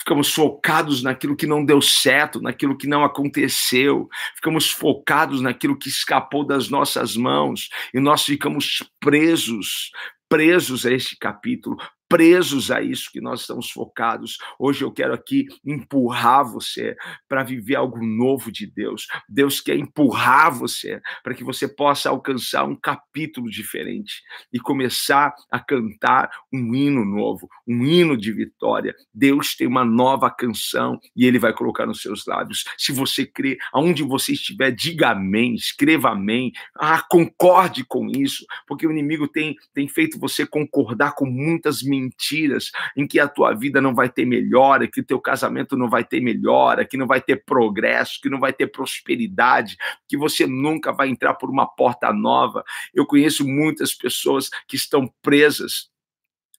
ficamos 0.00 0.32
focados 0.32 1.02
naquilo 1.02 1.36
que 1.36 1.46
não 1.46 1.64
deu 1.64 1.80
certo, 1.80 2.40
naquilo 2.40 2.76
que 2.76 2.86
não 2.86 3.04
aconteceu, 3.04 4.08
ficamos 4.34 4.70
focados 4.70 5.42
naquilo 5.42 5.78
que 5.78 5.88
escapou 5.88 6.44
das 6.44 6.70
nossas 6.70 7.16
mãos. 7.16 7.68
E 7.92 8.00
nós 8.00 8.24
ficamos 8.24 8.82
presos, 8.98 9.90
presos 10.28 10.86
a 10.86 10.92
este 10.92 11.16
capítulo, 11.16 11.76
presos 12.10 12.72
a 12.72 12.82
isso 12.82 13.08
que 13.12 13.20
nós 13.20 13.42
estamos 13.42 13.70
focados. 13.70 14.36
Hoje 14.58 14.82
eu 14.82 14.90
quero 14.90 15.14
aqui 15.14 15.46
empurrar 15.64 16.44
você 16.44 16.96
para 17.28 17.44
viver 17.44 17.76
algo 17.76 18.04
novo 18.04 18.50
de 18.50 18.66
Deus. 18.66 19.06
Deus 19.28 19.60
quer 19.60 19.76
empurrar 19.76 20.52
você 20.52 21.00
para 21.22 21.34
que 21.34 21.44
você 21.44 21.68
possa 21.68 22.10
alcançar 22.10 22.64
um 22.64 22.74
capítulo 22.74 23.48
diferente 23.48 24.22
e 24.52 24.58
começar 24.58 25.32
a 25.52 25.60
cantar 25.60 26.28
um 26.52 26.74
hino 26.74 27.04
novo, 27.04 27.48
um 27.64 27.84
hino 27.84 28.16
de 28.16 28.32
vitória. 28.32 28.92
Deus 29.14 29.54
tem 29.54 29.68
uma 29.68 29.84
nova 29.84 30.28
canção 30.28 30.98
e 31.14 31.24
ele 31.24 31.38
vai 31.38 31.52
colocar 31.52 31.86
nos 31.86 32.02
seus 32.02 32.26
lábios. 32.26 32.64
Se 32.76 32.90
você 32.90 33.24
crê, 33.24 33.56
aonde 33.72 34.02
você 34.02 34.32
estiver, 34.32 34.72
diga 34.72 35.10
amém, 35.10 35.54
escreva 35.54 36.10
amém. 36.10 36.50
Ah, 36.74 37.00
concorde 37.08 37.84
com 37.84 38.08
isso, 38.08 38.44
porque 38.66 38.84
o 38.84 38.90
inimigo 38.90 39.28
tem, 39.28 39.54
tem 39.72 39.86
feito 39.86 40.18
você 40.18 40.44
concordar 40.44 41.14
com 41.14 41.24
muitas 41.24 41.84
mentiras 41.84 41.99
mentiras, 42.00 42.70
em 42.96 43.06
que 43.06 43.20
a 43.20 43.28
tua 43.28 43.52
vida 43.54 43.80
não 43.80 43.94
vai 43.94 44.08
ter 44.08 44.24
melhora, 44.24 44.88
que 44.88 45.00
o 45.00 45.04
teu 45.04 45.20
casamento 45.20 45.76
não 45.76 45.88
vai 45.88 46.04
ter 46.04 46.20
melhora, 46.20 46.84
que 46.84 46.96
não 46.96 47.06
vai 47.06 47.20
ter 47.20 47.44
progresso, 47.44 48.20
que 48.20 48.28
não 48.28 48.40
vai 48.40 48.52
ter 48.52 48.68
prosperidade, 48.68 49.76
que 50.08 50.16
você 50.16 50.46
nunca 50.46 50.92
vai 50.92 51.08
entrar 51.08 51.34
por 51.34 51.50
uma 51.50 51.66
porta 51.66 52.12
nova. 52.12 52.64
Eu 52.94 53.06
conheço 53.06 53.46
muitas 53.46 53.94
pessoas 53.94 54.48
que 54.66 54.76
estão 54.76 55.12
presas 55.22 55.90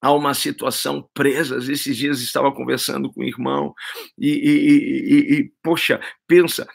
a 0.01 0.12
uma 0.12 0.33
situação 0.33 1.07
presas. 1.13 1.69
Esses 1.69 1.95
dias 1.95 2.21
estava 2.21 2.51
conversando 2.51 3.12
com 3.13 3.21
o 3.21 3.25
irmão 3.25 3.74
e, 4.17 4.29
e, 4.29 5.36
e, 5.36 5.36
e, 5.36 5.51
poxa, 5.62 6.01
pensa, 6.27 6.67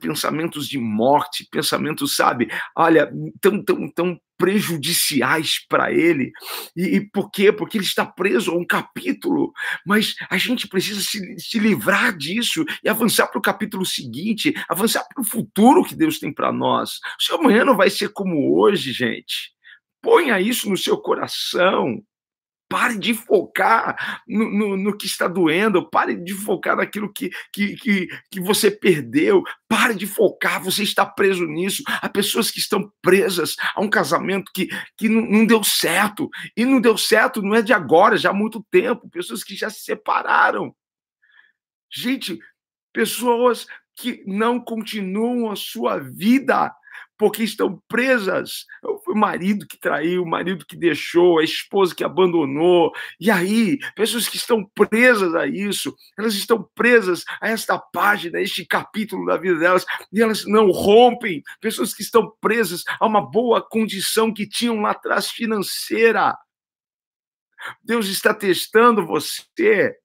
pensamentos 0.00 0.68
de 0.68 0.78
morte, 0.78 1.46
pensamentos, 1.50 2.16
sabe, 2.16 2.48
olha, 2.76 3.10
tão, 3.40 3.62
tão, 3.62 3.88
tão 3.90 4.20
prejudiciais 4.42 5.64
para 5.68 5.92
ele. 5.92 6.32
E, 6.74 6.96
e, 6.96 7.10
por 7.10 7.30
quê? 7.30 7.52
Porque 7.52 7.78
ele 7.78 7.84
está 7.84 8.04
preso 8.04 8.50
a 8.50 8.56
um 8.56 8.66
capítulo, 8.66 9.52
mas 9.86 10.16
a 10.28 10.36
gente 10.36 10.66
precisa 10.66 11.00
se, 11.00 11.38
se 11.38 11.60
livrar 11.60 12.16
disso 12.16 12.64
e 12.82 12.88
avançar 12.88 13.28
para 13.28 13.38
o 13.38 13.42
capítulo 13.42 13.86
seguinte, 13.86 14.52
avançar 14.68 15.06
para 15.14 15.22
o 15.22 15.24
futuro 15.24 15.84
que 15.84 15.94
Deus 15.94 16.18
tem 16.18 16.34
para 16.34 16.52
nós. 16.52 16.94
O 17.20 17.22
seu 17.22 17.36
amanhã 17.36 17.64
não 17.64 17.76
vai 17.76 17.88
ser 17.88 18.08
como 18.08 18.58
hoje, 18.58 18.92
gente. 18.92 19.52
Ponha 20.02 20.40
isso 20.40 20.68
no 20.68 20.76
seu 20.76 20.98
coração. 20.98 22.02
Pare 22.72 22.98
de 22.98 23.12
focar 23.12 24.22
no, 24.26 24.50
no, 24.50 24.76
no, 24.78 24.96
que 24.96 25.04
está 25.04 25.28
doendo, 25.28 25.90
pare 25.90 26.16
de 26.16 26.32
focar 26.32 26.74
naquilo 26.74 27.12
que, 27.12 27.28
que, 27.52 27.76
que, 27.76 28.08
que 28.30 28.40
você 28.40 28.70
perdeu, 28.70 29.42
pare 29.68 29.94
de 29.94 30.06
focar, 30.06 30.62
você 30.62 30.82
está 30.82 31.04
preso 31.04 31.44
nisso. 31.46 31.82
Há 31.86 32.08
pessoas 32.08 32.50
que 32.50 32.58
estão 32.58 32.90
presas 33.02 33.56
a 33.74 33.82
um 33.82 33.90
casamento 33.90 34.50
que, 34.54 34.68
que 34.96 35.06
não, 35.06 35.20
não 35.20 35.44
deu 35.44 35.62
certo, 35.62 36.30
e 36.56 36.64
não 36.64 36.80
deu 36.80 36.96
certo 36.96 37.42
não 37.42 37.54
é 37.54 37.60
de 37.60 37.74
agora, 37.74 38.16
já 38.16 38.30
há 38.30 38.32
muito 38.32 38.64
tempo, 38.70 39.10
pessoas 39.10 39.44
que 39.44 39.54
já 39.54 39.68
se 39.68 39.82
separaram. 39.82 40.74
Gente, 41.92 42.38
pessoas 42.90 43.66
que 43.94 44.24
não 44.26 44.58
continuam 44.58 45.50
a 45.50 45.56
sua 45.56 45.98
vida 45.98 46.74
porque 47.16 47.42
estão 47.42 47.80
presas. 47.88 48.66
O 49.06 49.14
marido 49.14 49.66
que 49.66 49.78
traiu, 49.78 50.22
o 50.22 50.28
marido 50.28 50.66
que 50.66 50.76
deixou, 50.76 51.38
a 51.38 51.44
esposa 51.44 51.94
que 51.94 52.04
abandonou. 52.04 52.92
E 53.20 53.30
aí, 53.30 53.78
pessoas 53.94 54.28
que 54.28 54.36
estão 54.36 54.64
presas 54.74 55.34
a 55.34 55.46
isso, 55.46 55.94
elas 56.18 56.34
estão 56.34 56.68
presas 56.74 57.24
a 57.40 57.48
esta 57.48 57.78
página, 57.78 58.38
a 58.38 58.42
este 58.42 58.66
capítulo 58.66 59.26
da 59.26 59.36
vida 59.36 59.58
delas, 59.58 59.84
e 60.12 60.20
elas 60.20 60.44
não 60.46 60.70
rompem. 60.70 61.42
Pessoas 61.60 61.94
que 61.94 62.02
estão 62.02 62.32
presas 62.40 62.82
a 62.98 63.06
uma 63.06 63.20
boa 63.20 63.60
condição 63.60 64.32
que 64.32 64.48
tinham 64.48 64.80
lá 64.80 64.90
atrás 64.90 65.28
financeira. 65.28 66.36
Deus 67.82 68.06
está 68.08 68.34
testando 68.34 69.06
você. 69.06 69.96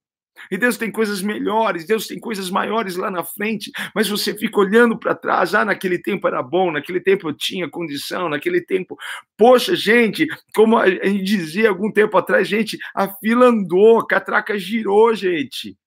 E 0.51 0.57
Deus 0.57 0.77
tem 0.77 0.91
coisas 0.91 1.21
melhores, 1.21 1.85
Deus 1.85 2.07
tem 2.07 2.19
coisas 2.19 2.49
maiores 2.49 2.95
lá 2.95 3.09
na 3.11 3.23
frente, 3.23 3.71
mas 3.93 4.07
você 4.07 4.33
fica 4.37 4.59
olhando 4.59 4.97
para 4.97 5.15
trás, 5.15 5.53
ah, 5.53 5.65
naquele 5.65 5.99
tempo 5.99 6.27
era 6.27 6.41
bom, 6.41 6.71
naquele 6.71 6.99
tempo 6.99 7.29
eu 7.29 7.33
tinha 7.33 7.69
condição, 7.69 8.29
naquele 8.29 8.61
tempo. 8.61 8.97
Poxa, 9.37 9.75
gente, 9.75 10.27
como 10.53 10.77
a 10.77 10.89
gente 10.89 11.23
dizia 11.23 11.69
algum 11.69 11.91
tempo 11.91 12.17
atrás, 12.17 12.47
gente, 12.47 12.77
a 12.95 13.07
fila 13.07 13.47
andou, 13.47 13.99
a 13.99 14.07
catraca 14.07 14.57
girou, 14.57 15.13
gente. 15.13 15.77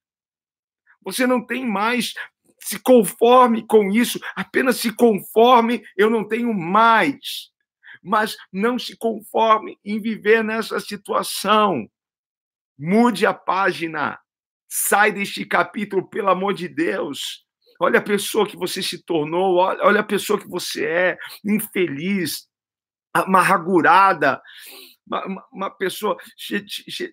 Você 1.03 1.27
não 1.27 1.45
tem 1.45 1.67
mais 1.67 2.13
se 2.61 2.79
conforme 2.79 3.67
com 3.67 3.91
isso, 3.91 4.21
apenas 4.37 4.77
se 4.77 4.95
conforme, 4.95 5.83
eu 5.97 6.11
não 6.11 6.27
tenho 6.27 6.53
mais. 6.53 7.51
Mas 8.03 8.37
não 8.53 8.79
se 8.79 8.97
conforme 8.97 9.79
em 9.85 10.01
viver 10.01 10.45
nessa 10.45 10.79
situação. 10.81 11.89
Mude 12.79 13.27
a 13.27 13.35
página. 13.35 14.19
Sai 14.73 15.11
deste 15.11 15.45
capítulo, 15.45 16.09
pelo 16.09 16.31
amor 16.31 16.55
de 16.55 16.69
Deus. 16.69 17.45
olha 17.81 17.99
a 17.99 18.03
pessoa 18.03 18.47
que 18.47 18.57
você 18.57 18.81
se 18.81 19.03
tornou, 19.05 19.57
olha, 19.57 20.01
a 20.01 20.05
pessoa 20.05 20.39
que 20.39 20.49
você 20.49 20.87
é, 20.87 21.19
infeliz, 21.45 22.47
amargurada, 23.13 24.41
uma, 25.07 25.49
uma 25.53 25.71
pessoa 25.71 26.17
cheia 26.37 26.65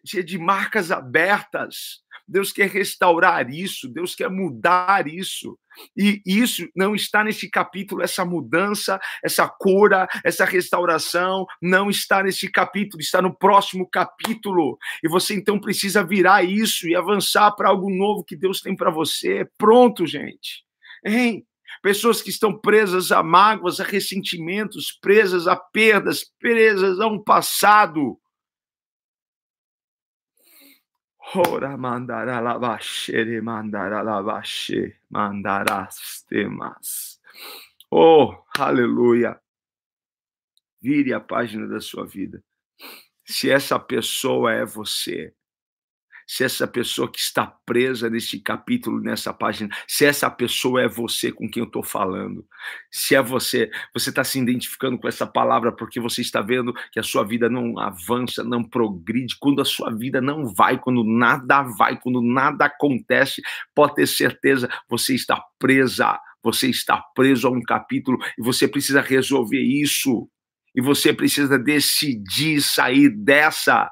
cheia 0.06 0.24
de 0.24 0.38
marcas 0.38 0.92
abertas. 0.92 2.04
Deus 2.28 2.52
quer 2.52 2.70
restaurar 2.70 3.50
isso, 3.50 3.88
Deus 3.88 4.14
quer 4.14 4.30
mudar 4.30 5.08
isso. 5.08 5.58
E 5.96 6.22
isso 6.26 6.68
não 6.76 6.96
está 6.96 7.24
nesse 7.24 7.50
capítulo, 7.50 8.02
essa 8.02 8.26
mudança, 8.26 9.00
essa 9.24 9.48
cura, 9.48 10.08
essa 10.24 10.44
restauração, 10.44 11.46
não 11.62 11.90
está 11.90 12.24
nesse 12.24 12.52
capítulo, 12.52 13.00
está 13.00 13.22
no 13.22 13.34
próximo 13.34 13.88
capítulo. 13.90 14.78
E 15.04 15.08
você 15.08 15.36
então 15.36 15.60
precisa 15.60 16.04
virar 16.04 16.44
isso 16.44 16.88
e 16.88 16.96
avançar 16.96 17.52
para 17.52 17.70
algo 17.70 17.90
novo 17.90 18.24
que 18.24 18.36
Deus 18.36 18.60
tem 18.60 18.76
para 18.76 18.90
você. 18.90 19.48
Pronto, 19.58 20.06
gente. 20.06 20.66
Hein? 21.06 21.46
Pessoas 21.82 22.22
que 22.22 22.30
estão 22.30 22.58
presas 22.58 23.12
a 23.12 23.22
mágoas, 23.22 23.80
a 23.80 23.84
ressentimentos, 23.84 24.98
presas 25.00 25.48
a 25.48 25.56
perdas, 25.56 26.26
presas 26.40 27.00
a 27.00 27.08
um 27.08 27.24
passado. 27.24 28.20
Ora 31.36 31.76
mandará 31.76 32.40
lavachere, 32.40 33.42
mandará 33.42 34.02
lavache, 34.02 34.96
mandará 35.10 35.90
temas. 36.30 37.20
Oh, 37.92 38.34
aleluia. 38.58 39.38
Vire 40.82 41.14
a 41.14 41.20
página 41.20 41.68
da 41.68 41.82
sua 41.82 42.06
vida. 42.06 42.42
Se 43.26 43.52
essa 43.52 43.78
pessoa 43.78 44.54
é 44.54 44.66
você, 44.66 45.36
se 46.28 46.44
essa 46.44 46.68
pessoa 46.68 47.10
que 47.10 47.20
está 47.20 47.48
presa 47.66 48.10
nesse 48.10 48.40
capítulo, 48.40 49.00
nessa 49.00 49.34
página, 49.34 49.70
se 49.88 50.06
essa 50.06 50.30
pessoa 50.30 50.82
é 50.82 50.88
você 50.88 51.32
com 51.32 51.50
quem 51.50 51.62
eu 51.62 51.68
estou 51.68 51.82
falando, 51.82 52.46
se 52.92 53.16
é 53.16 53.22
você, 53.22 53.72
você 53.94 54.10
está 54.10 54.26
se 54.26 54.38
identificando 54.38 55.00
com 55.00 55.08
essa 55.08 55.26
palavra 55.26 55.72
porque 55.72 56.02
você 56.02 56.22
está 56.22 56.42
vendo 56.42 56.74
que 56.92 57.00
a 57.00 57.04
sua 57.04 57.24
vida 57.24 57.50
não 57.50 57.80
avança, 57.80 58.44
não 58.44 58.62
progride, 58.62 59.38
quando 59.40 59.62
a 59.62 59.66
sua 59.66 59.90
vida 59.90 60.20
não 60.20 60.54
vai, 60.54 60.78
quando 60.78 61.02
nada 61.04 61.64
vai, 61.64 61.98
quando 61.98 62.22
nada 62.22 62.66
acontece, 62.66 63.42
pode 63.74 63.96
ter 63.96 64.08
certeza, 64.08 64.68
você 64.90 65.16
está 65.16 65.42
presa, 65.58 66.20
você 66.44 66.70
está 66.70 67.02
preso 67.16 67.48
a 67.48 67.52
um 67.52 67.62
capítulo 67.62 68.18
e 68.38 68.44
você 68.44 68.68
precisa 68.68 69.00
resolver 69.00 69.62
isso. 69.62 70.30
E 70.76 70.82
você 70.82 71.12
precisa 71.12 71.58
decidir 71.58 72.62
sair 72.62 73.10
dessa, 73.10 73.90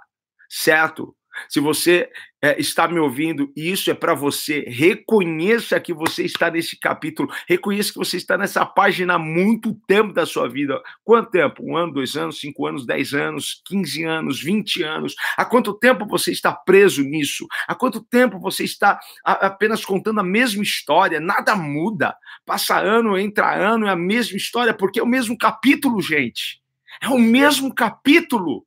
certo? 0.47 1.15
Se 1.49 1.59
você 1.59 2.09
é, 2.41 2.59
está 2.59 2.87
me 2.87 2.99
ouvindo 2.99 3.51
e 3.55 3.71
isso 3.71 3.89
é 3.89 3.93
para 3.93 4.13
você, 4.13 4.61
reconheça 4.67 5.79
que 5.79 5.93
você 5.93 6.23
está 6.23 6.49
nesse 6.51 6.79
capítulo, 6.79 7.31
reconheça 7.47 7.91
que 7.91 7.97
você 7.97 8.17
está 8.17 8.37
nessa 8.37 8.65
página 8.65 9.15
há 9.15 9.19
muito 9.19 9.73
tempo 9.87 10.13
da 10.13 10.25
sua 10.25 10.47
vida. 10.47 10.81
Quanto 11.03 11.31
tempo? 11.31 11.63
Um 11.63 11.75
ano, 11.75 11.93
dois 11.93 12.15
anos, 12.15 12.39
cinco 12.39 12.67
anos, 12.67 12.85
dez 12.85 13.13
anos, 13.13 13.61
quinze 13.65 14.03
anos, 14.03 14.41
vinte 14.41 14.83
anos? 14.83 15.15
Há 15.35 15.45
quanto 15.45 15.73
tempo 15.73 16.05
você 16.05 16.31
está 16.31 16.53
preso 16.53 17.03
nisso? 17.03 17.47
Há 17.67 17.73
quanto 17.73 18.03
tempo 18.03 18.39
você 18.39 18.63
está 18.63 18.99
apenas 19.23 19.83
contando 19.83 20.19
a 20.19 20.23
mesma 20.23 20.61
história? 20.63 21.19
Nada 21.19 21.55
muda. 21.55 22.15
Passa 22.45 22.79
ano, 22.79 23.17
entra 23.17 23.55
ano, 23.55 23.87
é 23.87 23.89
a 23.89 23.95
mesma 23.95 24.37
história, 24.37 24.73
porque 24.73 24.99
é 24.99 25.03
o 25.03 25.07
mesmo 25.07 25.37
capítulo, 25.37 26.01
gente. 26.01 26.61
É 27.01 27.09
o 27.09 27.17
mesmo 27.17 27.73
capítulo. 27.73 28.65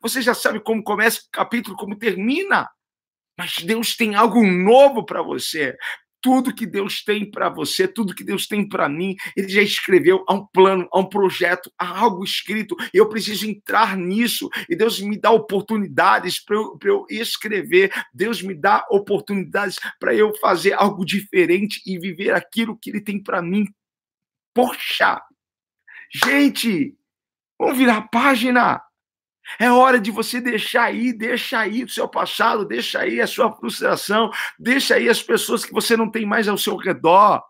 Você 0.00 0.22
já 0.22 0.34
sabe 0.34 0.60
como 0.60 0.82
começa 0.82 1.20
o 1.20 1.30
capítulo, 1.30 1.76
como 1.76 1.96
termina. 1.96 2.68
Mas 3.38 3.56
Deus 3.58 3.96
tem 3.96 4.14
algo 4.14 4.42
novo 4.44 5.04
para 5.04 5.22
você. 5.22 5.76
Tudo 6.20 6.54
que 6.54 6.66
Deus 6.66 7.02
tem 7.02 7.28
para 7.28 7.48
você, 7.48 7.88
tudo 7.88 8.14
que 8.14 8.22
Deus 8.22 8.46
tem 8.46 8.68
para 8.68 8.88
mim, 8.88 9.16
Ele 9.36 9.48
já 9.48 9.60
escreveu. 9.60 10.24
Há 10.28 10.34
um 10.34 10.46
plano, 10.46 10.88
há 10.92 11.00
um 11.00 11.08
projeto, 11.08 11.72
há 11.76 11.98
algo 11.98 12.22
escrito. 12.22 12.76
Eu 12.94 13.08
preciso 13.08 13.48
entrar 13.48 13.96
nisso. 13.96 14.48
E 14.68 14.76
Deus 14.76 15.00
me 15.00 15.18
dá 15.18 15.32
oportunidades 15.32 16.38
para 16.38 16.54
eu, 16.54 16.78
eu 16.84 17.06
escrever. 17.10 17.92
Deus 18.14 18.40
me 18.40 18.54
dá 18.54 18.86
oportunidades 18.90 19.80
para 19.98 20.14
eu 20.14 20.32
fazer 20.38 20.74
algo 20.74 21.04
diferente 21.04 21.82
e 21.84 21.98
viver 21.98 22.32
aquilo 22.32 22.78
que 22.78 22.90
Ele 22.90 23.00
tem 23.00 23.20
para 23.20 23.42
mim. 23.42 23.66
Poxa! 24.54 25.20
Gente, 26.14 26.94
vamos 27.58 27.78
virar 27.78 27.96
a 27.96 28.02
página. 28.02 28.80
É 29.58 29.70
hora 29.70 29.98
de 30.00 30.10
você 30.10 30.40
deixar 30.40 30.84
aí, 30.84 31.12
deixa 31.12 31.58
aí 31.58 31.84
o 31.84 31.88
seu 31.88 32.08
passado, 32.08 32.64
deixa 32.64 33.00
aí 33.00 33.20
a 33.20 33.26
sua 33.26 33.52
frustração, 33.52 34.30
deixa 34.58 34.94
aí 34.94 35.08
as 35.08 35.22
pessoas 35.22 35.64
que 35.64 35.72
você 35.72 35.96
não 35.96 36.10
tem 36.10 36.24
mais 36.24 36.48
ao 36.48 36.58
seu 36.58 36.76
redor. 36.76 37.42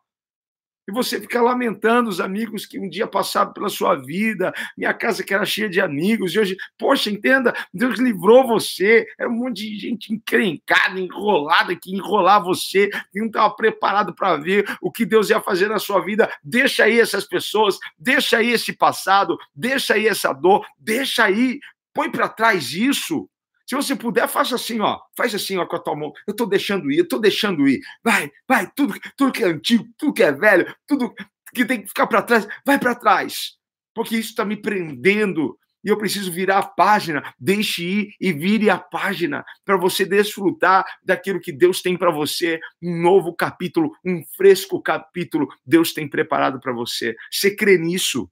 E 0.89 0.93
você 0.93 1.21
fica 1.21 1.41
lamentando 1.41 2.11
os 2.11 2.21
amigos 2.21 2.67
que 2.67 2.77
um 2.77 2.89
dia 2.89 3.07
passaram 3.07 3.53
pela 3.53 3.69
sua 3.69 3.95
vida, 3.95 4.53
minha 4.77 4.93
casa 4.93 5.23
que 5.23 5.33
era 5.33 5.45
cheia 5.45 5.69
de 5.69 5.81
amigos, 5.81 6.35
e 6.35 6.41
hoje, 6.41 6.57
poxa, 6.77 7.09
entenda, 7.09 7.55
Deus 7.73 8.01
livrou 8.01 8.45
você. 8.45 9.07
Era 9.17 9.29
um 9.29 9.33
monte 9.33 9.59
de 9.59 9.79
gente 9.79 10.13
encrencada, 10.13 10.99
enrolada, 10.99 11.77
que 11.77 11.95
enrolar 11.95 12.43
você, 12.43 12.91
e 13.15 13.21
não 13.21 13.29
estava 13.29 13.55
preparado 13.55 14.13
para 14.13 14.37
ver 14.37 14.65
o 14.83 14.91
que 14.91 15.07
Deus 15.07 15.31
ia 15.31 15.41
fazer 15.41 15.69
na 15.69 15.79
sua 15.79 16.01
vida. 16.05 16.29
Deixa 16.43 16.83
aí 16.83 16.99
essas 16.99 17.25
pessoas, 17.25 17.79
deixa 17.97 18.39
aí 18.39 18.51
esse 18.51 18.73
passado, 18.73 19.39
deixa 19.55 19.95
aí 19.95 20.09
essa 20.09 20.33
dor, 20.33 20.67
deixa 20.77 21.23
aí, 21.25 21.61
Põe 21.95 22.11
para 22.11 22.29
trás 22.29 22.73
isso. 22.73 23.29
Se 23.67 23.77
você 23.77 23.97
puder, 23.97 24.29
faça 24.29 24.57
assim, 24.57 24.81
ó. 24.81 24.99
Faz 25.17 25.35
assim, 25.35 25.57
ó, 25.57 25.67
com 25.67 25.77
a 25.77 25.81
tua 25.81 25.97
mão. 25.97 26.13
Eu 26.27 26.33
estou 26.33 26.47
deixando 26.47 26.91
ir, 26.91 26.99
eu 26.99 27.05
estou 27.05 27.21
deixando 27.21 27.69
ir. 27.69 27.81
Vai, 28.03 28.31
vai, 28.47 28.71
tudo, 28.71 28.95
tudo 29.17 29.33
que 29.33 29.43
é 29.43 29.47
antigo, 29.47 29.87
tudo 29.97 30.13
que 30.13 30.23
é 30.23 30.33
velho, 30.33 30.75
tudo 30.87 31.15
que 31.55 31.65
tem 31.65 31.83
que 31.83 31.89
ficar 31.89 32.07
para 32.07 32.23
trás, 32.23 32.47
vai 32.67 32.79
para 32.79 32.95
trás. 32.95 33.57
Porque 33.95 34.17
isso 34.17 34.31
está 34.31 34.45
me 34.45 34.57
prendendo 34.57 35.59
e 35.85 35.89
eu 35.89 35.99
preciso 35.99 36.31
virar 36.31 36.59
a 36.59 36.67
página. 36.67 37.35
Deixe 37.39 37.83
ir 37.83 38.15
e 38.21 38.33
vire 38.33 38.71
a 38.71 38.79
página 38.79 39.45
para 39.65 39.77
você 39.77 40.05
desfrutar 40.05 40.85
daquilo 41.03 41.41
que 41.41 41.53
Deus 41.53 41.83
tem 41.83 41.97
para 41.97 42.11
você. 42.11 42.61
Um 42.83 43.01
novo 43.01 43.35
capítulo, 43.35 43.93
um 44.05 44.23
fresco 44.37 44.81
capítulo 44.81 45.49
Deus 45.65 45.93
tem 45.93 46.09
preparado 46.09 46.61
para 46.61 46.73
você. 46.73 47.17
Você 47.31 47.55
crê 47.55 47.79
nisso? 47.79 48.31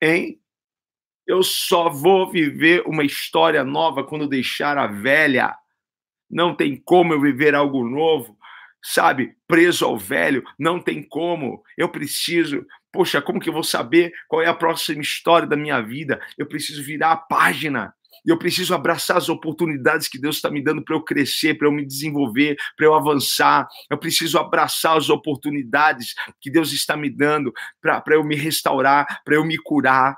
Hein? 0.00 0.41
Eu 1.26 1.42
só 1.42 1.88
vou 1.88 2.30
viver 2.30 2.82
uma 2.86 3.04
história 3.04 3.62
nova 3.62 4.04
quando 4.04 4.26
deixar 4.26 4.76
a 4.76 4.86
velha. 4.86 5.54
Não 6.28 6.54
tem 6.54 6.76
como 6.76 7.12
eu 7.12 7.20
viver 7.20 7.54
algo 7.54 7.88
novo, 7.88 8.36
sabe? 8.82 9.36
Preso 9.46 9.84
ao 9.84 9.96
velho, 9.96 10.42
não 10.58 10.80
tem 10.80 11.02
como. 11.02 11.62
Eu 11.78 11.88
preciso. 11.88 12.66
Poxa, 12.92 13.22
como 13.22 13.40
que 13.40 13.48
eu 13.48 13.52
vou 13.52 13.62
saber 13.62 14.12
qual 14.28 14.42
é 14.42 14.46
a 14.46 14.54
próxima 14.54 15.00
história 15.00 15.46
da 15.46 15.56
minha 15.56 15.80
vida? 15.80 16.20
Eu 16.36 16.46
preciso 16.46 16.82
virar 16.82 17.12
a 17.12 17.16
página. 17.16 17.94
Eu 18.24 18.38
preciso 18.38 18.74
abraçar 18.74 19.16
as 19.16 19.28
oportunidades 19.28 20.08
que 20.08 20.18
Deus 20.18 20.36
está 20.36 20.50
me 20.50 20.62
dando 20.62 20.84
para 20.84 20.94
eu 20.94 21.02
crescer, 21.02 21.54
para 21.54 21.66
eu 21.66 21.72
me 21.72 21.84
desenvolver, 21.84 22.56
para 22.76 22.86
eu 22.86 22.94
avançar. 22.94 23.66
Eu 23.90 23.98
preciso 23.98 24.38
abraçar 24.38 24.96
as 24.96 25.08
oportunidades 25.08 26.14
que 26.40 26.50
Deus 26.50 26.72
está 26.72 26.96
me 26.96 27.10
dando 27.10 27.52
para 27.80 28.02
eu 28.10 28.22
me 28.22 28.36
restaurar, 28.36 29.22
para 29.24 29.34
eu 29.34 29.44
me 29.44 29.56
curar 29.58 30.16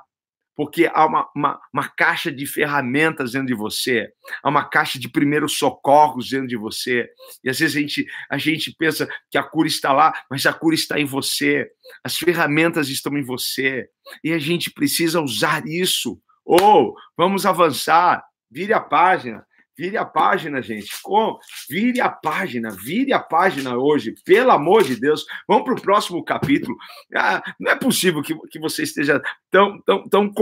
porque 0.55 0.89
há 0.93 1.05
uma, 1.05 1.29
uma, 1.35 1.59
uma, 1.73 1.89
caixa 1.89 2.31
de 2.31 2.45
ferramentas 2.45 3.33
dentro 3.33 3.47
de 3.47 3.53
você, 3.53 4.09
há 4.41 4.49
uma 4.49 4.63
caixa 4.63 4.97
de 4.97 5.09
primeiros 5.09 5.57
socorros 5.57 6.29
dentro 6.29 6.47
de 6.47 6.55
você. 6.55 7.07
E 7.43 7.49
às 7.49 7.59
vezes 7.59 7.75
a 7.75 7.79
gente, 7.79 8.05
a 8.29 8.37
gente 8.37 8.75
pensa 8.77 9.07
que 9.29 9.37
a 9.37 9.43
cura 9.43 9.67
está 9.67 9.91
lá, 9.91 10.13
mas 10.29 10.45
a 10.45 10.53
cura 10.53 10.75
está 10.75 10.99
em 10.99 11.05
você, 11.05 11.67
as 12.03 12.17
ferramentas 12.17 12.87
estão 12.87 13.17
em 13.17 13.23
você, 13.23 13.87
e 14.23 14.31
a 14.31 14.39
gente 14.39 14.71
precisa 14.71 15.21
usar 15.21 15.65
isso. 15.67 16.19
Ou 16.45 16.89
oh, 16.89 16.95
vamos 17.17 17.45
avançar, 17.45 18.23
vire 18.49 18.71
a 18.71 18.79
página, 18.79 19.45
Vire 19.77 19.97
a 19.97 20.05
página, 20.05 20.61
gente. 20.61 20.89
Com, 21.01 21.37
vire 21.69 21.99
a 21.99 22.09
página, 22.09 22.69
vire 22.71 23.11
a 23.11 23.19
página 23.19 23.77
hoje, 23.77 24.15
pelo 24.23 24.51
amor 24.51 24.83
de 24.83 24.95
Deus. 24.95 25.25
Vamos 25.47 25.65
para 25.65 25.73
o 25.73 25.81
próximo 25.81 26.23
capítulo. 26.23 26.77
Ah, 27.13 27.43
não 27.59 27.71
é 27.71 27.75
possível 27.75 28.21
que, 28.21 28.33
que 28.47 28.59
você 28.59 28.83
esteja 28.83 29.21
tão, 29.51 29.81
tão, 29.81 30.07
tão, 30.07 30.33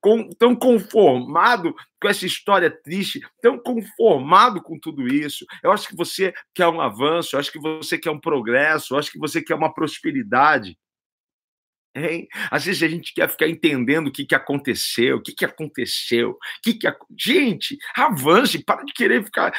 com, 0.00 0.28
tão 0.38 0.54
conformado 0.54 1.74
com 2.00 2.08
essa 2.08 2.26
história 2.26 2.70
triste, 2.70 3.20
tão 3.40 3.58
conformado 3.58 4.62
com 4.62 4.78
tudo 4.78 5.08
isso. 5.08 5.46
Eu 5.62 5.72
acho 5.72 5.88
que 5.88 5.96
você 5.96 6.34
quer 6.54 6.68
um 6.68 6.80
avanço, 6.80 7.34
eu 7.34 7.40
acho 7.40 7.50
que 7.50 7.58
você 7.58 7.96
quer 7.96 8.10
um 8.10 8.20
progresso, 8.20 8.94
eu 8.94 8.98
acho 8.98 9.10
que 9.10 9.18
você 9.18 9.40
quer 9.42 9.54
uma 9.54 9.72
prosperidade. 9.72 10.76
Hein? 11.96 12.28
Às 12.50 12.66
vezes 12.66 12.82
a 12.82 12.88
gente 12.88 13.14
quer 13.14 13.28
ficar 13.28 13.48
entendendo 13.48 14.08
o 14.08 14.12
que, 14.12 14.26
que 14.26 14.34
aconteceu, 14.34 15.16
o 15.16 15.22
que, 15.22 15.32
que 15.32 15.44
aconteceu, 15.44 16.30
o 16.30 16.38
que, 16.62 16.74
que. 16.74 16.86
Gente, 17.18 17.78
avance, 17.96 18.62
para 18.62 18.84
de 18.84 18.92
querer 18.92 19.24
ficar 19.24 19.52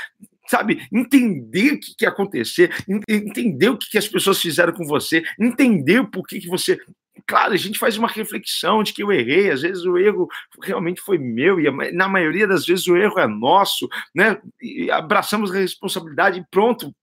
sabe, 0.48 0.88
entender 0.94 1.74
o 1.74 1.80
que, 1.80 1.96
que 1.98 2.06
ia 2.06 2.10
acontecer, 2.10 2.74
entender 3.08 3.70
o 3.70 3.78
que, 3.78 3.90
que 3.90 3.98
as 3.98 4.08
pessoas 4.08 4.42
fizeram 4.42 4.72
com 4.72 4.86
você, 4.86 5.22
entender 5.38 6.00
o 6.00 6.10
porquê 6.10 6.40
que 6.40 6.48
você. 6.48 6.80
Claro, 7.28 7.54
a 7.54 7.58
gente 7.58 7.78
faz 7.78 7.98
uma 7.98 8.08
reflexão 8.08 8.82
de 8.82 8.94
que 8.94 9.04
eu 9.04 9.12
errei, 9.12 9.52
às 9.52 9.62
vezes 9.62 9.84
o 9.84 9.98
erro 9.98 10.30
realmente 10.64 11.02
foi 11.02 11.18
meu, 11.18 11.60
e 11.60 11.92
na 11.92 12.08
maioria 12.08 12.48
das 12.48 12.66
vezes 12.66 12.88
o 12.88 12.96
erro 12.96 13.20
é 13.20 13.28
nosso, 13.28 13.90
né? 14.16 14.40
E 14.62 14.90
abraçamos 14.90 15.52
a 15.52 15.56
responsabilidade 15.56 16.40
e 16.40 16.46
pronto, 16.50 16.96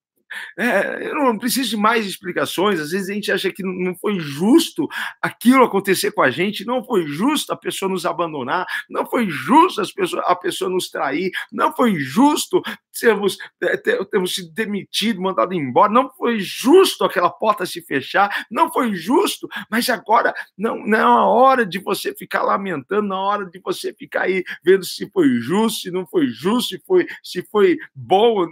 É, 0.59 1.09
eu 1.09 1.15
não 1.15 1.39
preciso 1.39 1.71
de 1.71 1.77
mais 1.77 2.07
explicações. 2.07 2.81
Às 2.81 2.91
vezes 2.91 3.09
a 3.09 3.15
gente 3.15 3.33
acha 3.33 3.53
que 3.53 3.63
não 3.63 3.95
foi 3.97 4.19
justo 4.19 4.89
aquilo 5.21 5.65
acontecer 5.65 6.13
com 6.13 6.23
a 6.23 6.31
gente, 6.31 6.65
não 6.65 6.85
foi 6.85 7.07
justo 7.07 7.53
a 7.53 7.57
pessoa 7.57 7.91
nos 7.91 8.07
abandonar, 8.07 8.67
não 8.89 9.07
foi 9.07 9.29
justo 9.29 9.81
as 9.81 9.93
pessoas, 9.93 10.25
a 10.27 10.37
pessoa 10.37 10.71
nos 10.71 10.89
trair, 10.89 11.31
não 11.53 11.75
foi 11.75 11.97
justo 11.97 12.63
termos, 12.99 13.39
é, 13.63 13.77
termos 13.77 14.35
sido 14.35 14.53
demitido, 14.53 15.21
mandado 15.21 15.53
embora, 15.53 15.93
não 15.93 16.11
foi 16.13 16.39
justo 16.41 17.05
aquela 17.05 17.31
porta 17.31 17.67
se 17.67 17.83
fechar, 17.83 18.47
não 18.51 18.73
foi 18.73 18.95
justo, 18.95 19.49
mas 19.71 19.89
agora 19.89 20.35
não, 20.57 20.87
não 20.87 20.99
é 20.99 21.03
a 21.03 21.25
hora 21.25 21.67
de 21.67 21.79
você 21.79 22.15
ficar 22.15 22.43
lamentando, 22.43 23.09
não 23.09 23.17
é 23.17 23.21
hora 23.21 23.47
de 23.47 23.61
você 23.61 23.93
ficar 23.93 24.23
aí 24.23 24.45
vendo 24.65 24.85
se 24.85 25.11
foi 25.11 25.29
justo, 25.41 25.81
se 25.83 25.91
não 25.91 26.07
foi 26.07 26.27
justo, 26.29 26.77
se 26.77 26.83
foi, 26.87 27.07
se 27.23 27.43
foi 27.51 27.77
bom. 27.95 28.47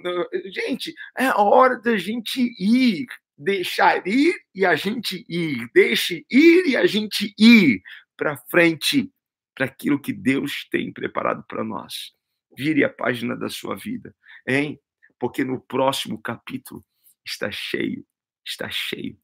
Gente, 0.46 0.94
é 1.16 1.28
hora 1.31 1.78
da 1.78 1.96
gente 1.96 2.40
ir, 2.59 3.07
deixar 3.37 4.07
ir 4.07 4.35
e 4.55 4.64
a 4.64 4.74
gente 4.74 5.24
ir, 5.28 5.68
deixe 5.74 6.24
ir 6.31 6.66
e 6.66 6.76
a 6.76 6.87
gente 6.87 7.35
ir 7.38 7.83
para 8.16 8.37
frente, 8.50 9.11
para 9.55 9.66
aquilo 9.66 10.00
que 10.00 10.12
Deus 10.12 10.66
tem 10.70 10.92
preparado 10.92 11.44
para 11.48 11.64
nós. 11.64 12.12
Vire 12.57 12.85
a 12.85 12.91
página 12.91 13.37
da 13.37 13.49
sua 13.49 13.77
vida, 13.77 14.15
hein? 14.47 14.81
Porque 15.19 15.45
no 15.45 15.61
próximo 15.61 16.21
capítulo 16.21 16.85
está 17.25 17.51
cheio, 17.51 18.07
está 18.45 18.71
cheio 18.71 19.19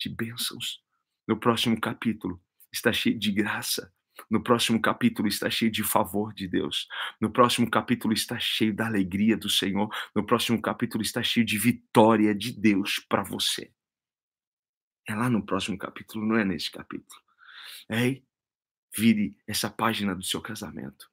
de 0.00 0.08
bênçãos. 0.08 0.82
No 1.26 1.38
próximo 1.38 1.80
capítulo 1.80 2.42
está 2.72 2.92
cheio 2.92 3.18
de 3.18 3.30
graça. 3.30 3.92
No 4.30 4.42
próximo 4.42 4.80
capítulo 4.80 5.28
está 5.28 5.48
cheio 5.48 5.70
de 5.70 5.82
favor 5.82 6.34
de 6.34 6.48
Deus. 6.48 6.88
No 7.20 7.30
próximo 7.30 7.70
capítulo 7.70 8.12
está 8.12 8.38
cheio 8.38 8.74
da 8.74 8.86
alegria 8.86 9.36
do 9.36 9.48
Senhor. 9.48 9.88
No 10.14 10.24
próximo 10.24 10.60
capítulo 10.60 11.02
está 11.02 11.22
cheio 11.22 11.46
de 11.46 11.58
vitória 11.58 12.34
de 12.34 12.52
Deus 12.52 12.98
para 13.08 13.22
você. 13.22 13.72
É 15.06 15.14
lá 15.14 15.28
no 15.28 15.44
próximo 15.44 15.76
capítulo, 15.78 16.26
não 16.26 16.36
é 16.36 16.44
nesse 16.44 16.70
capítulo. 16.70 17.20
Ei, 17.88 18.24
vire 18.96 19.36
essa 19.46 19.68
página 19.68 20.14
do 20.14 20.22
seu 20.22 20.40
casamento. 20.40 21.11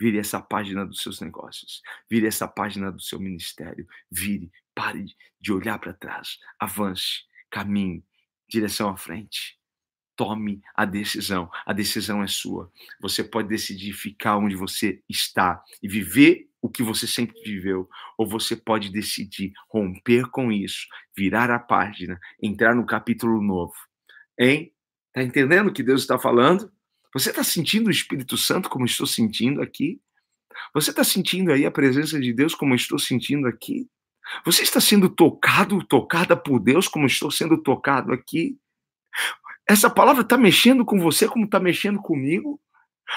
Vire 0.00 0.18
essa 0.18 0.40
página 0.40 0.86
dos 0.86 1.02
seus 1.02 1.20
negócios. 1.20 1.82
Vire 2.08 2.26
essa 2.26 2.48
página 2.48 2.90
do 2.90 3.00
seu 3.00 3.20
ministério. 3.20 3.86
Vire, 4.10 4.50
pare 4.74 5.04
de 5.40 5.52
olhar 5.52 5.78
para 5.78 5.92
trás. 5.92 6.38
Avance, 6.58 7.24
caminhe, 7.50 8.04
direção 8.48 8.88
à 8.88 8.96
frente 8.96 9.60
tome 10.20 10.60
a 10.76 10.84
decisão. 10.84 11.50
A 11.64 11.72
decisão 11.72 12.22
é 12.22 12.26
sua. 12.26 12.70
Você 13.00 13.24
pode 13.24 13.48
decidir 13.48 13.94
ficar 13.94 14.36
onde 14.36 14.54
você 14.54 15.02
está 15.08 15.64
e 15.82 15.88
viver 15.88 16.46
o 16.60 16.68
que 16.68 16.82
você 16.82 17.06
sempre 17.06 17.40
viveu, 17.42 17.88
ou 18.18 18.26
você 18.26 18.54
pode 18.54 18.90
decidir 18.90 19.52
romper 19.66 20.28
com 20.30 20.52
isso, 20.52 20.86
virar 21.16 21.50
a 21.50 21.58
página, 21.58 22.20
entrar 22.42 22.74
no 22.74 22.84
capítulo 22.84 23.40
novo. 23.40 23.72
Hein? 24.38 24.70
Tá 25.10 25.22
entendendo 25.22 25.68
o 25.68 25.72
que 25.72 25.82
Deus 25.82 26.02
está 26.02 26.18
falando? 26.18 26.70
Você 27.12 27.30
está 27.30 27.42
sentindo 27.42 27.88
o 27.88 27.90
Espírito 27.90 28.36
Santo 28.36 28.68
como 28.68 28.84
estou 28.84 29.06
sentindo 29.06 29.60
aqui? 29.60 30.00
Você 30.74 30.90
está 30.90 31.02
sentindo 31.02 31.52
aí 31.52 31.66
a 31.66 31.70
presença 31.70 32.20
de 32.20 32.32
Deus 32.32 32.54
como 32.54 32.74
estou 32.74 32.98
sentindo 32.98 33.48
aqui? 33.48 33.88
Você 34.44 34.62
está 34.62 34.80
sendo 34.80 35.08
tocado, 35.08 35.84
tocada 35.84 36.36
por 36.36 36.60
Deus 36.60 36.86
como 36.86 37.06
estou 37.06 37.30
sendo 37.30 37.58
tocado 37.58 38.12
aqui? 38.12 38.56
Essa 39.68 39.90
palavra 39.90 40.22
está 40.22 40.36
mexendo 40.36 40.84
com 40.84 41.00
você 41.00 41.28
como 41.28 41.44
está 41.44 41.58
mexendo 41.58 42.00
comigo? 42.00 42.60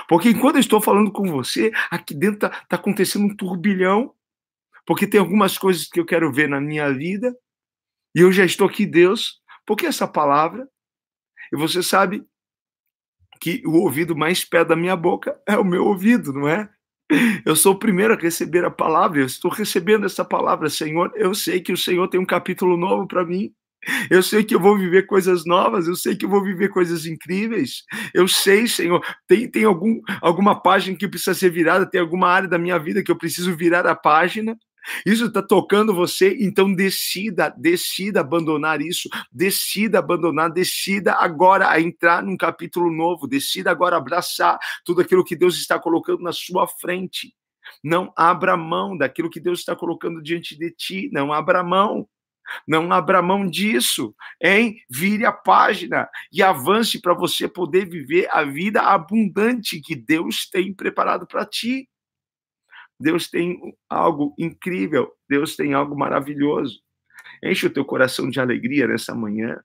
Porque 0.07 0.29
enquanto 0.29 0.55
eu 0.55 0.61
estou 0.61 0.81
falando 0.81 1.11
com 1.11 1.29
você, 1.29 1.71
aqui 1.91 2.15
dentro 2.15 2.47
está 2.47 2.49
tá 2.67 2.75
acontecendo 2.75 3.25
um 3.25 3.35
turbilhão. 3.35 4.13
Porque 4.85 5.07
tem 5.07 5.19
algumas 5.19 5.57
coisas 5.57 5.87
que 5.87 5.99
eu 5.99 6.05
quero 6.05 6.31
ver 6.31 6.49
na 6.49 6.59
minha 6.59 6.91
vida. 6.91 7.35
E 8.15 8.19
eu 8.19 8.31
já 8.31 8.43
estou 8.43 8.67
aqui, 8.67 8.85
Deus. 8.85 9.41
Porque 9.65 9.85
essa 9.85 10.07
palavra, 10.07 10.67
e 11.53 11.57
você 11.57 11.81
sabe 11.81 12.25
que 13.43 13.61
o 13.65 13.73
ouvido 13.73 14.15
mais 14.15 14.45
perto 14.45 14.69
da 14.69 14.75
minha 14.75 14.95
boca 14.95 15.37
é 15.45 15.57
o 15.57 15.65
meu 15.65 15.85
ouvido, 15.85 16.31
não 16.31 16.47
é? 16.47 16.69
Eu 17.45 17.57
sou 17.57 17.73
o 17.73 17.77
primeiro 17.77 18.13
a 18.13 18.17
receber 18.17 18.63
a 18.63 18.71
palavra, 18.71 19.19
eu 19.19 19.25
estou 19.25 19.51
recebendo 19.51 20.05
essa 20.05 20.23
palavra, 20.23 20.69
Senhor. 20.69 21.11
Eu 21.13 21.35
sei 21.35 21.59
que 21.59 21.73
o 21.73 21.77
Senhor 21.77 22.07
tem 22.07 22.17
um 22.17 22.25
capítulo 22.25 22.77
novo 22.77 23.05
para 23.05 23.25
mim. 23.25 23.51
Eu 24.09 24.23
sei 24.23 24.45
que 24.45 24.55
eu 24.55 24.61
vou 24.61 24.77
viver 24.77 25.07
coisas 25.07 25.43
novas, 25.45 25.89
eu 25.89 25.95
sei 25.97 26.15
que 26.15 26.23
eu 26.23 26.29
vou 26.29 26.41
viver 26.41 26.69
coisas 26.69 27.05
incríveis. 27.05 27.83
Eu 28.13 28.29
sei, 28.29 28.65
Senhor, 28.65 29.05
tem, 29.27 29.51
tem 29.51 29.65
algum, 29.65 29.99
alguma 30.21 30.55
página 30.57 30.97
que 30.97 31.05
precisa 31.05 31.33
ser 31.33 31.49
virada, 31.49 31.85
tem 31.85 31.99
alguma 31.99 32.29
área 32.29 32.47
da 32.47 32.57
minha 32.57 32.79
vida 32.79 33.03
que 33.03 33.11
eu 33.11 33.17
preciso 33.17 33.53
virar 33.57 33.85
a 33.85 33.93
página. 33.93 34.55
Isso 35.05 35.25
está 35.25 35.41
tocando 35.41 35.93
você, 35.93 36.35
então 36.39 36.73
decida, 36.73 37.53
decida 37.57 38.21
abandonar 38.21 38.81
isso, 38.81 39.09
decida 39.31 39.99
abandonar, 39.99 40.51
decida 40.51 41.13
agora 41.13 41.69
a 41.69 41.79
entrar 41.79 42.23
num 42.23 42.37
capítulo 42.37 42.91
novo, 42.91 43.27
decida 43.27 43.71
agora 43.71 43.97
abraçar 43.97 44.59
tudo 44.85 45.01
aquilo 45.01 45.23
que 45.23 45.35
Deus 45.35 45.57
está 45.57 45.79
colocando 45.79 46.21
na 46.21 46.33
sua 46.33 46.67
frente. 46.67 47.33
Não 47.83 48.11
abra 48.15 48.57
mão 48.57 48.97
daquilo 48.97 49.29
que 49.29 49.39
Deus 49.39 49.59
está 49.59 49.75
colocando 49.75 50.21
diante 50.21 50.57
de 50.57 50.71
ti, 50.71 51.09
não 51.11 51.31
abra 51.31 51.63
mão. 51.63 52.07
Não 52.67 52.91
abra 52.91 53.21
mão 53.21 53.49
disso, 53.49 54.13
hein? 54.41 54.75
Vire 54.89 55.25
a 55.25 55.31
página 55.31 56.09
e 56.29 56.43
avance 56.43 56.99
para 56.99 57.13
você 57.13 57.47
poder 57.47 57.89
viver 57.89 58.27
a 58.31 58.43
vida 58.43 58.81
abundante 58.81 59.79
que 59.79 59.95
Deus 59.95 60.49
tem 60.49 60.73
preparado 60.73 61.25
para 61.25 61.45
ti. 61.45 61.87
Deus 63.03 63.29
tem 63.29 63.59
algo 63.89 64.33
incrível, 64.39 65.11
Deus 65.27 65.57
tem 65.57 65.73
algo 65.73 65.93
maravilhoso. 65.93 66.79
Enche 67.43 67.67
o 67.67 67.69
teu 67.69 67.83
coração 67.83 68.29
de 68.29 68.39
alegria 68.39 68.87
nessa 68.87 69.13
manhã. 69.13 69.61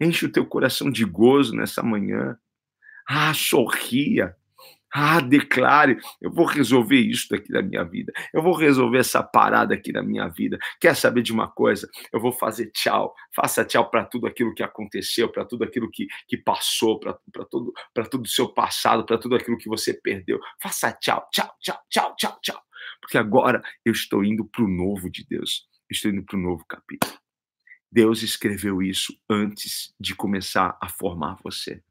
Enche 0.00 0.26
o 0.26 0.32
teu 0.32 0.44
coração 0.44 0.90
de 0.90 1.04
gozo 1.04 1.54
nessa 1.54 1.80
manhã. 1.80 2.36
Ah, 3.08 3.32
sorria. 3.32 4.34
Ah, 4.92 5.20
declare, 5.20 5.98
eu 6.22 6.32
vou 6.32 6.46
resolver 6.46 6.98
isso 6.98 7.34
aqui 7.34 7.52
na 7.52 7.60
minha 7.60 7.84
vida. 7.84 8.12
Eu 8.32 8.42
vou 8.42 8.54
resolver 8.54 8.98
essa 8.98 9.22
parada 9.22 9.74
aqui 9.74 9.92
na 9.92 10.02
minha 10.02 10.28
vida. 10.28 10.58
Quer 10.80 10.96
saber 10.96 11.22
de 11.22 11.32
uma 11.32 11.48
coisa? 11.48 11.88
Eu 12.12 12.20
vou 12.20 12.32
fazer 12.32 12.70
tchau. 12.70 13.14
Faça 13.34 13.64
tchau 13.64 13.90
para 13.90 14.04
tudo 14.04 14.26
aquilo 14.26 14.54
que 14.54 14.62
aconteceu, 14.62 15.30
para 15.30 15.44
tudo 15.44 15.64
aquilo 15.64 15.90
que, 15.90 16.06
que 16.28 16.36
passou, 16.36 16.98
para 16.98 17.14
tudo 17.50 17.72
para 17.92 18.06
tudo 18.06 18.24
o 18.24 18.28
seu 18.28 18.48
passado, 18.48 19.04
para 19.04 19.18
tudo 19.18 19.34
aquilo 19.36 19.58
que 19.58 19.68
você 19.68 19.92
perdeu. 19.92 20.38
Faça 20.62 20.92
tchau, 20.92 21.28
tchau, 21.32 21.54
tchau, 21.60 21.78
tchau, 21.90 22.16
tchau, 22.16 22.38
tchau. 22.42 22.62
Porque 23.00 23.18
agora 23.18 23.62
eu 23.84 23.92
estou 23.92 24.24
indo 24.24 24.44
para 24.44 24.64
o 24.64 24.68
novo 24.68 25.10
de 25.10 25.26
Deus. 25.28 25.66
estou 25.90 26.10
indo 26.10 26.24
para 26.24 26.38
o 26.38 26.40
novo 26.40 26.64
capítulo. 26.66 27.12
Deus 27.90 28.22
escreveu 28.22 28.82
isso 28.82 29.16
antes 29.30 29.94
de 29.98 30.14
começar 30.14 30.76
a 30.82 30.88
formar 30.88 31.36
você. 31.42 31.82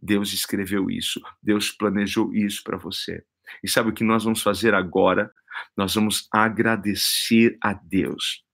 Deus 0.00 0.32
escreveu 0.32 0.90
isso, 0.90 1.20
Deus 1.42 1.70
planejou 1.70 2.34
isso 2.34 2.62
para 2.62 2.76
você. 2.76 3.24
E 3.62 3.68
sabe 3.68 3.90
o 3.90 3.92
que 3.92 4.04
nós 4.04 4.24
vamos 4.24 4.42
fazer 4.42 4.74
agora? 4.74 5.32
Nós 5.76 5.94
vamos 5.94 6.28
agradecer 6.32 7.56
a 7.60 7.72
Deus. 7.72 8.44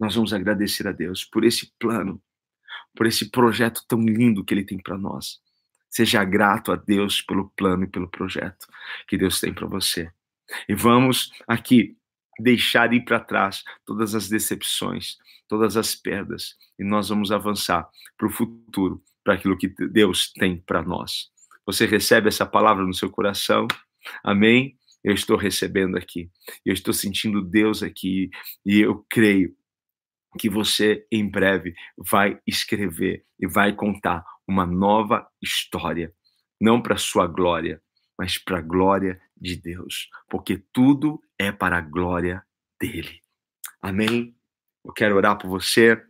Nós 0.00 0.14
vamos 0.14 0.32
agradecer 0.32 0.88
a 0.88 0.92
Deus 0.92 1.24
por 1.24 1.44
esse 1.44 1.72
plano, 1.78 2.20
por 2.96 3.06
esse 3.06 3.30
projeto 3.30 3.84
tão 3.86 4.00
lindo 4.00 4.44
que 4.44 4.52
Ele 4.52 4.64
tem 4.64 4.78
para 4.78 4.98
nós. 4.98 5.40
Seja 5.88 6.24
grato 6.24 6.72
a 6.72 6.76
Deus 6.76 7.22
pelo 7.22 7.50
plano 7.50 7.84
e 7.84 7.88
pelo 7.88 8.10
projeto 8.10 8.66
que 9.06 9.16
Deus 9.16 9.38
tem 9.38 9.54
para 9.54 9.66
você. 9.66 10.10
E 10.68 10.74
vamos 10.74 11.32
aqui 11.46 11.96
deixar 12.40 12.92
ir 12.92 13.04
para 13.04 13.20
trás 13.20 13.62
todas 13.84 14.14
as 14.14 14.28
decepções, 14.28 15.16
todas 15.46 15.76
as 15.76 15.94
perdas, 15.94 16.56
e 16.76 16.82
nós 16.82 17.08
vamos 17.08 17.30
avançar 17.30 17.88
para 18.16 18.26
o 18.26 18.30
futuro 18.30 19.00
para 19.24 19.34
aquilo 19.34 19.56
que 19.56 19.68
Deus 19.68 20.30
tem 20.32 20.58
para 20.58 20.82
nós. 20.82 21.30
Você 21.66 21.86
recebe 21.86 22.28
essa 22.28 22.44
palavra 22.44 22.84
no 22.84 22.92
seu 22.92 23.10
coração? 23.10 23.66
Amém? 24.22 24.78
Eu 25.02 25.14
estou 25.14 25.36
recebendo 25.36 25.96
aqui. 25.96 26.30
Eu 26.64 26.74
estou 26.74 26.92
sentindo 26.92 27.42
Deus 27.42 27.82
aqui 27.82 28.30
e 28.64 28.80
eu 28.80 29.04
creio 29.08 29.56
que 30.38 30.50
você 30.50 31.06
em 31.10 31.28
breve 31.28 31.74
vai 31.96 32.38
escrever 32.46 33.24
e 33.38 33.46
vai 33.46 33.72
contar 33.72 34.24
uma 34.46 34.66
nova 34.66 35.26
história, 35.40 36.12
não 36.60 36.82
para 36.82 36.96
sua 36.96 37.26
glória, 37.26 37.80
mas 38.18 38.36
para 38.36 38.58
a 38.58 38.62
glória 38.62 39.20
de 39.36 39.56
Deus, 39.56 40.08
porque 40.28 40.62
tudo 40.72 41.20
é 41.38 41.50
para 41.50 41.78
a 41.78 41.80
glória 41.80 42.44
dele. 42.80 43.20
Amém? 43.80 44.36
Eu 44.84 44.92
quero 44.92 45.16
orar 45.16 45.38
por 45.38 45.48
você 45.48 46.02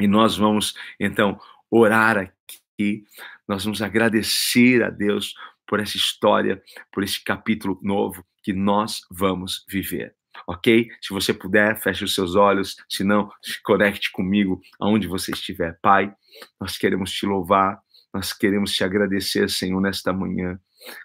e 0.00 0.06
nós 0.06 0.36
vamos 0.36 0.74
então 0.98 1.40
orar 1.70 2.18
aqui, 2.18 3.04
nós 3.46 3.64
vamos 3.64 3.82
agradecer 3.82 4.82
a 4.82 4.90
Deus 4.90 5.34
por 5.66 5.80
essa 5.80 5.96
história, 5.96 6.62
por 6.92 7.02
esse 7.02 7.22
capítulo 7.22 7.78
novo 7.82 8.24
que 8.42 8.52
nós 8.52 9.00
vamos 9.10 9.64
viver. 9.68 10.14
Ok? 10.46 10.88
Se 11.00 11.12
você 11.12 11.32
puder, 11.32 11.80
feche 11.80 12.04
os 12.04 12.14
seus 12.14 12.34
olhos, 12.34 12.76
se 12.88 13.04
não, 13.04 13.30
se 13.42 13.62
conecte 13.62 14.10
comigo 14.10 14.60
aonde 14.80 15.06
você 15.06 15.30
estiver. 15.30 15.78
Pai, 15.80 16.12
nós 16.60 16.76
queremos 16.76 17.12
te 17.12 17.24
louvar, 17.24 17.78
nós 18.12 18.32
queremos 18.32 18.72
te 18.72 18.84
agradecer, 18.84 19.48
Senhor, 19.48 19.80
nesta 19.80 20.12
manhã. 20.12 20.58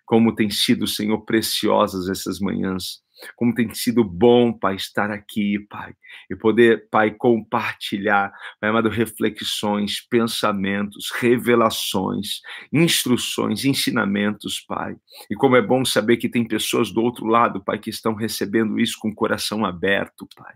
Como 0.05 0.35
tem 0.35 0.49
sido, 0.49 0.85
Senhor, 0.87 1.23
preciosas 1.25 2.09
essas 2.09 2.39
manhãs. 2.39 3.01
Como 3.35 3.53
tem 3.53 3.73
sido 3.73 4.03
bom, 4.03 4.51
Pai, 4.53 4.75
estar 4.75 5.11
aqui, 5.11 5.59
Pai, 5.69 5.93
e 6.29 6.35
poder, 6.35 6.89
Pai, 6.89 7.11
compartilhar, 7.11 8.31
Pai 8.59 8.69
amado, 8.69 8.89
reflexões, 8.89 10.01
pensamentos, 10.01 11.11
revelações, 11.19 12.41
instruções, 12.71 13.65
ensinamentos, 13.65 14.59
Pai. 14.61 14.95
E 15.29 15.35
como 15.35 15.55
é 15.55 15.61
bom 15.61 15.83
saber 15.83 16.17
que 16.17 16.29
tem 16.29 16.47
pessoas 16.47 16.91
do 16.91 17.01
outro 17.01 17.25
lado, 17.25 17.63
Pai, 17.63 17.77
que 17.77 17.89
estão 17.89 18.13
recebendo 18.13 18.79
isso 18.79 18.97
com 18.99 19.09
o 19.09 19.15
coração 19.15 19.65
aberto, 19.65 20.27
Pai. 20.35 20.53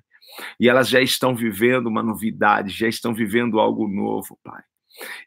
E 0.59 0.67
elas 0.67 0.89
já 0.89 1.01
estão 1.01 1.35
vivendo 1.35 1.87
uma 1.87 2.01
novidade, 2.01 2.71
já 2.71 2.87
estão 2.87 3.13
vivendo 3.13 3.59
algo 3.59 3.87
novo, 3.87 4.39
Pai. 4.43 4.61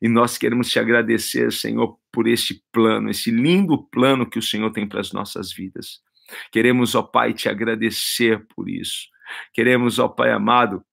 E 0.01 0.09
nós 0.09 0.38
queremos 0.38 0.70
te 0.70 0.79
agradecer, 0.79 1.53
Senhor, 1.53 1.99
por 2.12 2.27
este 2.27 2.62
plano, 2.72 3.11
esse 3.11 3.31
lindo 3.31 3.83
plano 3.88 4.29
que 4.29 4.38
o 4.38 4.42
Senhor 4.42 4.70
tem 4.70 4.87
para 4.87 5.01
as 5.01 5.12
nossas 5.12 5.53
vidas. 5.53 6.01
Queremos, 6.50 6.94
ó 6.94 7.02
Pai, 7.02 7.34
te 7.34 7.48
agradecer 7.48 8.46
por 8.54 8.68
isso. 8.68 9.08
Queremos, 9.52 9.98
ó 9.98 10.08
Pai 10.08 10.30
amado, 10.30 10.84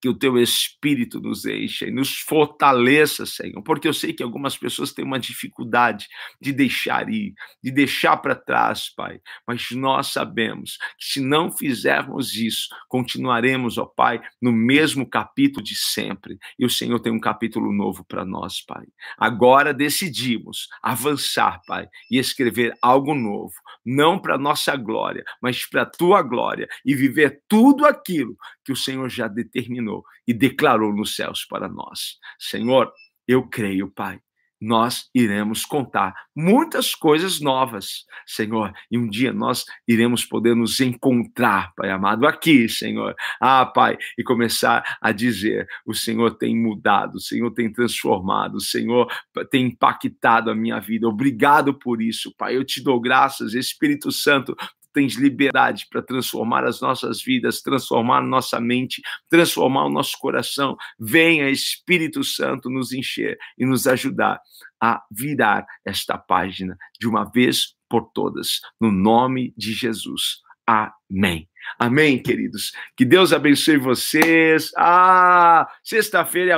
que 0.00 0.08
o 0.08 0.14
teu 0.14 0.38
espírito 0.38 1.20
nos 1.20 1.44
encha 1.44 1.86
e 1.86 1.90
nos 1.90 2.18
fortaleça, 2.20 3.26
Senhor, 3.26 3.62
porque 3.62 3.88
eu 3.88 3.94
sei 3.94 4.12
que 4.12 4.22
algumas 4.22 4.56
pessoas 4.56 4.92
têm 4.92 5.04
uma 5.04 5.18
dificuldade 5.18 6.06
de 6.40 6.52
deixar 6.52 7.08
ir, 7.08 7.34
de 7.62 7.70
deixar 7.70 8.16
para 8.18 8.34
trás, 8.34 8.88
Pai, 8.94 9.20
mas 9.46 9.70
nós 9.72 10.08
sabemos 10.08 10.78
que 10.98 11.04
se 11.04 11.20
não 11.20 11.50
fizermos 11.50 12.34
isso, 12.34 12.68
continuaremos, 12.88 13.78
ó 13.78 13.84
Pai, 13.84 14.20
no 14.40 14.52
mesmo 14.52 15.08
capítulo 15.08 15.64
de 15.64 15.74
sempre. 15.74 16.38
E 16.58 16.64
o 16.64 16.70
Senhor 16.70 17.00
tem 17.00 17.12
um 17.12 17.20
capítulo 17.20 17.72
novo 17.72 18.04
para 18.04 18.24
nós, 18.24 18.60
Pai. 18.60 18.84
Agora 19.18 19.74
decidimos 19.74 20.68
avançar, 20.82 21.60
Pai, 21.66 21.88
e 22.10 22.18
escrever 22.18 22.72
algo 22.80 23.14
novo, 23.14 23.54
não 23.84 24.18
para 24.18 24.38
nossa 24.38 24.76
glória, 24.76 25.24
mas 25.42 25.66
para 25.66 25.82
a 25.82 25.86
tua 25.86 26.22
glória 26.22 26.68
e 26.84 26.94
viver 26.94 27.42
tudo 27.48 27.84
aquilo 27.84 28.36
que 28.68 28.72
o 28.72 28.76
Senhor 28.76 29.08
já 29.08 29.26
determinou 29.26 30.04
e 30.26 30.34
declarou 30.34 30.94
nos 30.94 31.16
céus 31.16 31.42
para 31.46 31.70
nós. 31.70 32.18
Senhor, 32.38 32.92
eu 33.26 33.48
creio, 33.48 33.90
Pai, 33.90 34.20
nós 34.60 35.08
iremos 35.14 35.64
contar 35.64 36.14
muitas 36.36 36.94
coisas 36.94 37.40
novas, 37.40 38.04
Senhor, 38.26 38.74
e 38.90 38.98
um 38.98 39.08
dia 39.08 39.32
nós 39.32 39.64
iremos 39.86 40.22
poder 40.26 40.54
nos 40.54 40.80
encontrar, 40.80 41.72
Pai 41.76 41.90
amado, 41.90 42.26
aqui, 42.26 42.68
Senhor. 42.68 43.14
Ah, 43.40 43.64
Pai, 43.64 43.96
e 44.18 44.22
começar 44.22 44.98
a 45.00 45.12
dizer: 45.12 45.66
o 45.86 45.94
Senhor 45.94 46.36
tem 46.36 46.54
mudado, 46.54 47.14
o 47.14 47.20
Senhor 47.20 47.50
tem 47.52 47.72
transformado, 47.72 48.56
o 48.56 48.60
Senhor 48.60 49.10
tem 49.50 49.68
impactado 49.68 50.50
a 50.50 50.54
minha 50.54 50.78
vida. 50.78 51.08
Obrigado 51.08 51.72
por 51.72 52.02
isso, 52.02 52.34
Pai. 52.36 52.54
Eu 52.54 52.64
te 52.64 52.82
dou 52.82 53.00
graças, 53.00 53.54
Espírito 53.54 54.12
Santo, 54.12 54.54
tens 54.98 55.14
liberdade 55.14 55.86
para 55.88 56.02
transformar 56.02 56.64
as 56.64 56.80
nossas 56.80 57.22
vidas, 57.22 57.62
transformar 57.62 58.20
nossa 58.20 58.60
mente, 58.60 59.00
transformar 59.30 59.84
o 59.84 59.88
nosso 59.88 60.18
coração. 60.18 60.76
Venha, 60.98 61.48
Espírito 61.48 62.24
Santo, 62.24 62.68
nos 62.68 62.92
encher 62.92 63.38
e 63.56 63.64
nos 63.64 63.86
ajudar 63.86 64.40
a 64.82 65.00
virar 65.08 65.64
esta 65.84 66.18
página 66.18 66.76
de 66.98 67.06
uma 67.06 67.24
vez 67.24 67.76
por 67.88 68.10
todas, 68.12 68.60
no 68.80 68.90
nome 68.90 69.54
de 69.56 69.72
Jesus. 69.72 70.40
Amém. 70.66 71.48
Amém, 71.78 72.20
queridos. 72.20 72.72
Que 72.96 73.04
Deus 73.04 73.32
abençoe 73.32 73.76
vocês. 73.76 74.72
Ah, 74.76 75.68
sexta-feira 75.84 76.54
é 76.54 76.56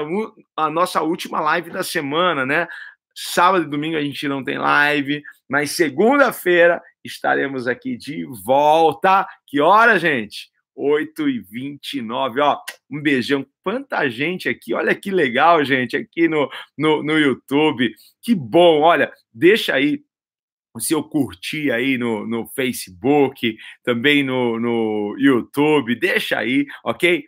a, 0.57 0.71
nossa 0.71 1.03
última 1.03 1.41
live 1.41 1.71
da 1.71 1.83
semana, 1.83 2.47
né? 2.47 2.67
Sábado 3.15 3.65
e 3.65 3.69
domingo 3.69 3.99
a 3.99 4.03
gente 4.03 4.27
não 4.27 4.43
tem 4.43 4.57
live, 4.57 5.23
mas 5.51 5.73
segunda-feira 5.73 6.81
estaremos 7.05 7.67
aqui 7.67 7.97
de 7.97 8.25
volta. 8.45 9.27
Que 9.49 9.61
hora, 9.61 9.99
gente? 9.99 10.49
8 10.77 11.29
e 11.29 11.41
29 11.41 12.41
ó, 12.41 12.59
um 12.91 13.03
beijão, 13.03 13.45
quanta 13.63 14.09
gente 14.09 14.49
aqui, 14.49 14.73
olha 14.73 14.95
que 14.95 15.11
legal, 15.11 15.63
gente, 15.65 15.97
aqui 15.97 16.29
no, 16.29 16.49
no, 16.79 17.03
no 17.03 17.19
YouTube, 17.19 17.93
que 18.23 18.35
bom, 18.35 18.81
olha, 18.81 19.13
deixa 19.31 19.75
aí 19.75 20.03
o 20.75 20.81
seu 20.81 21.03
curtir 21.03 21.71
aí 21.71 21.99
no, 21.99 22.27
no 22.27 22.47
Facebook, 22.47 23.57
também 23.83 24.23
no, 24.23 24.59
no 24.59 25.17
YouTube, 25.19 25.97
deixa 25.97 26.39
aí, 26.39 26.65
ok? 26.83 27.25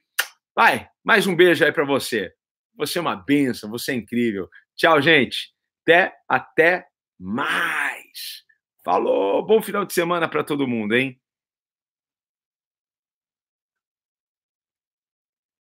Vai, 0.55 0.89
mais 1.05 1.27
um 1.27 1.37
beijo 1.37 1.63
aí 1.65 1.73
para 1.73 1.85
você, 1.85 2.33
você 2.75 2.99
é 2.99 3.03
uma 3.03 3.17
benção, 3.17 3.69
você 3.69 3.93
é 3.93 3.97
incrível, 3.97 4.49
tchau, 4.77 5.03
gente, 5.03 5.53
até, 5.83 6.15
até 6.27 6.87
mais! 7.19 7.92
Falou, 8.85 9.45
bom 9.47 9.63
final 9.63 9.87
de 9.87 9.95
semana 9.95 10.29
para 10.29 10.45
todo 10.45 10.67
mundo, 10.67 10.95
hein? 10.95 11.22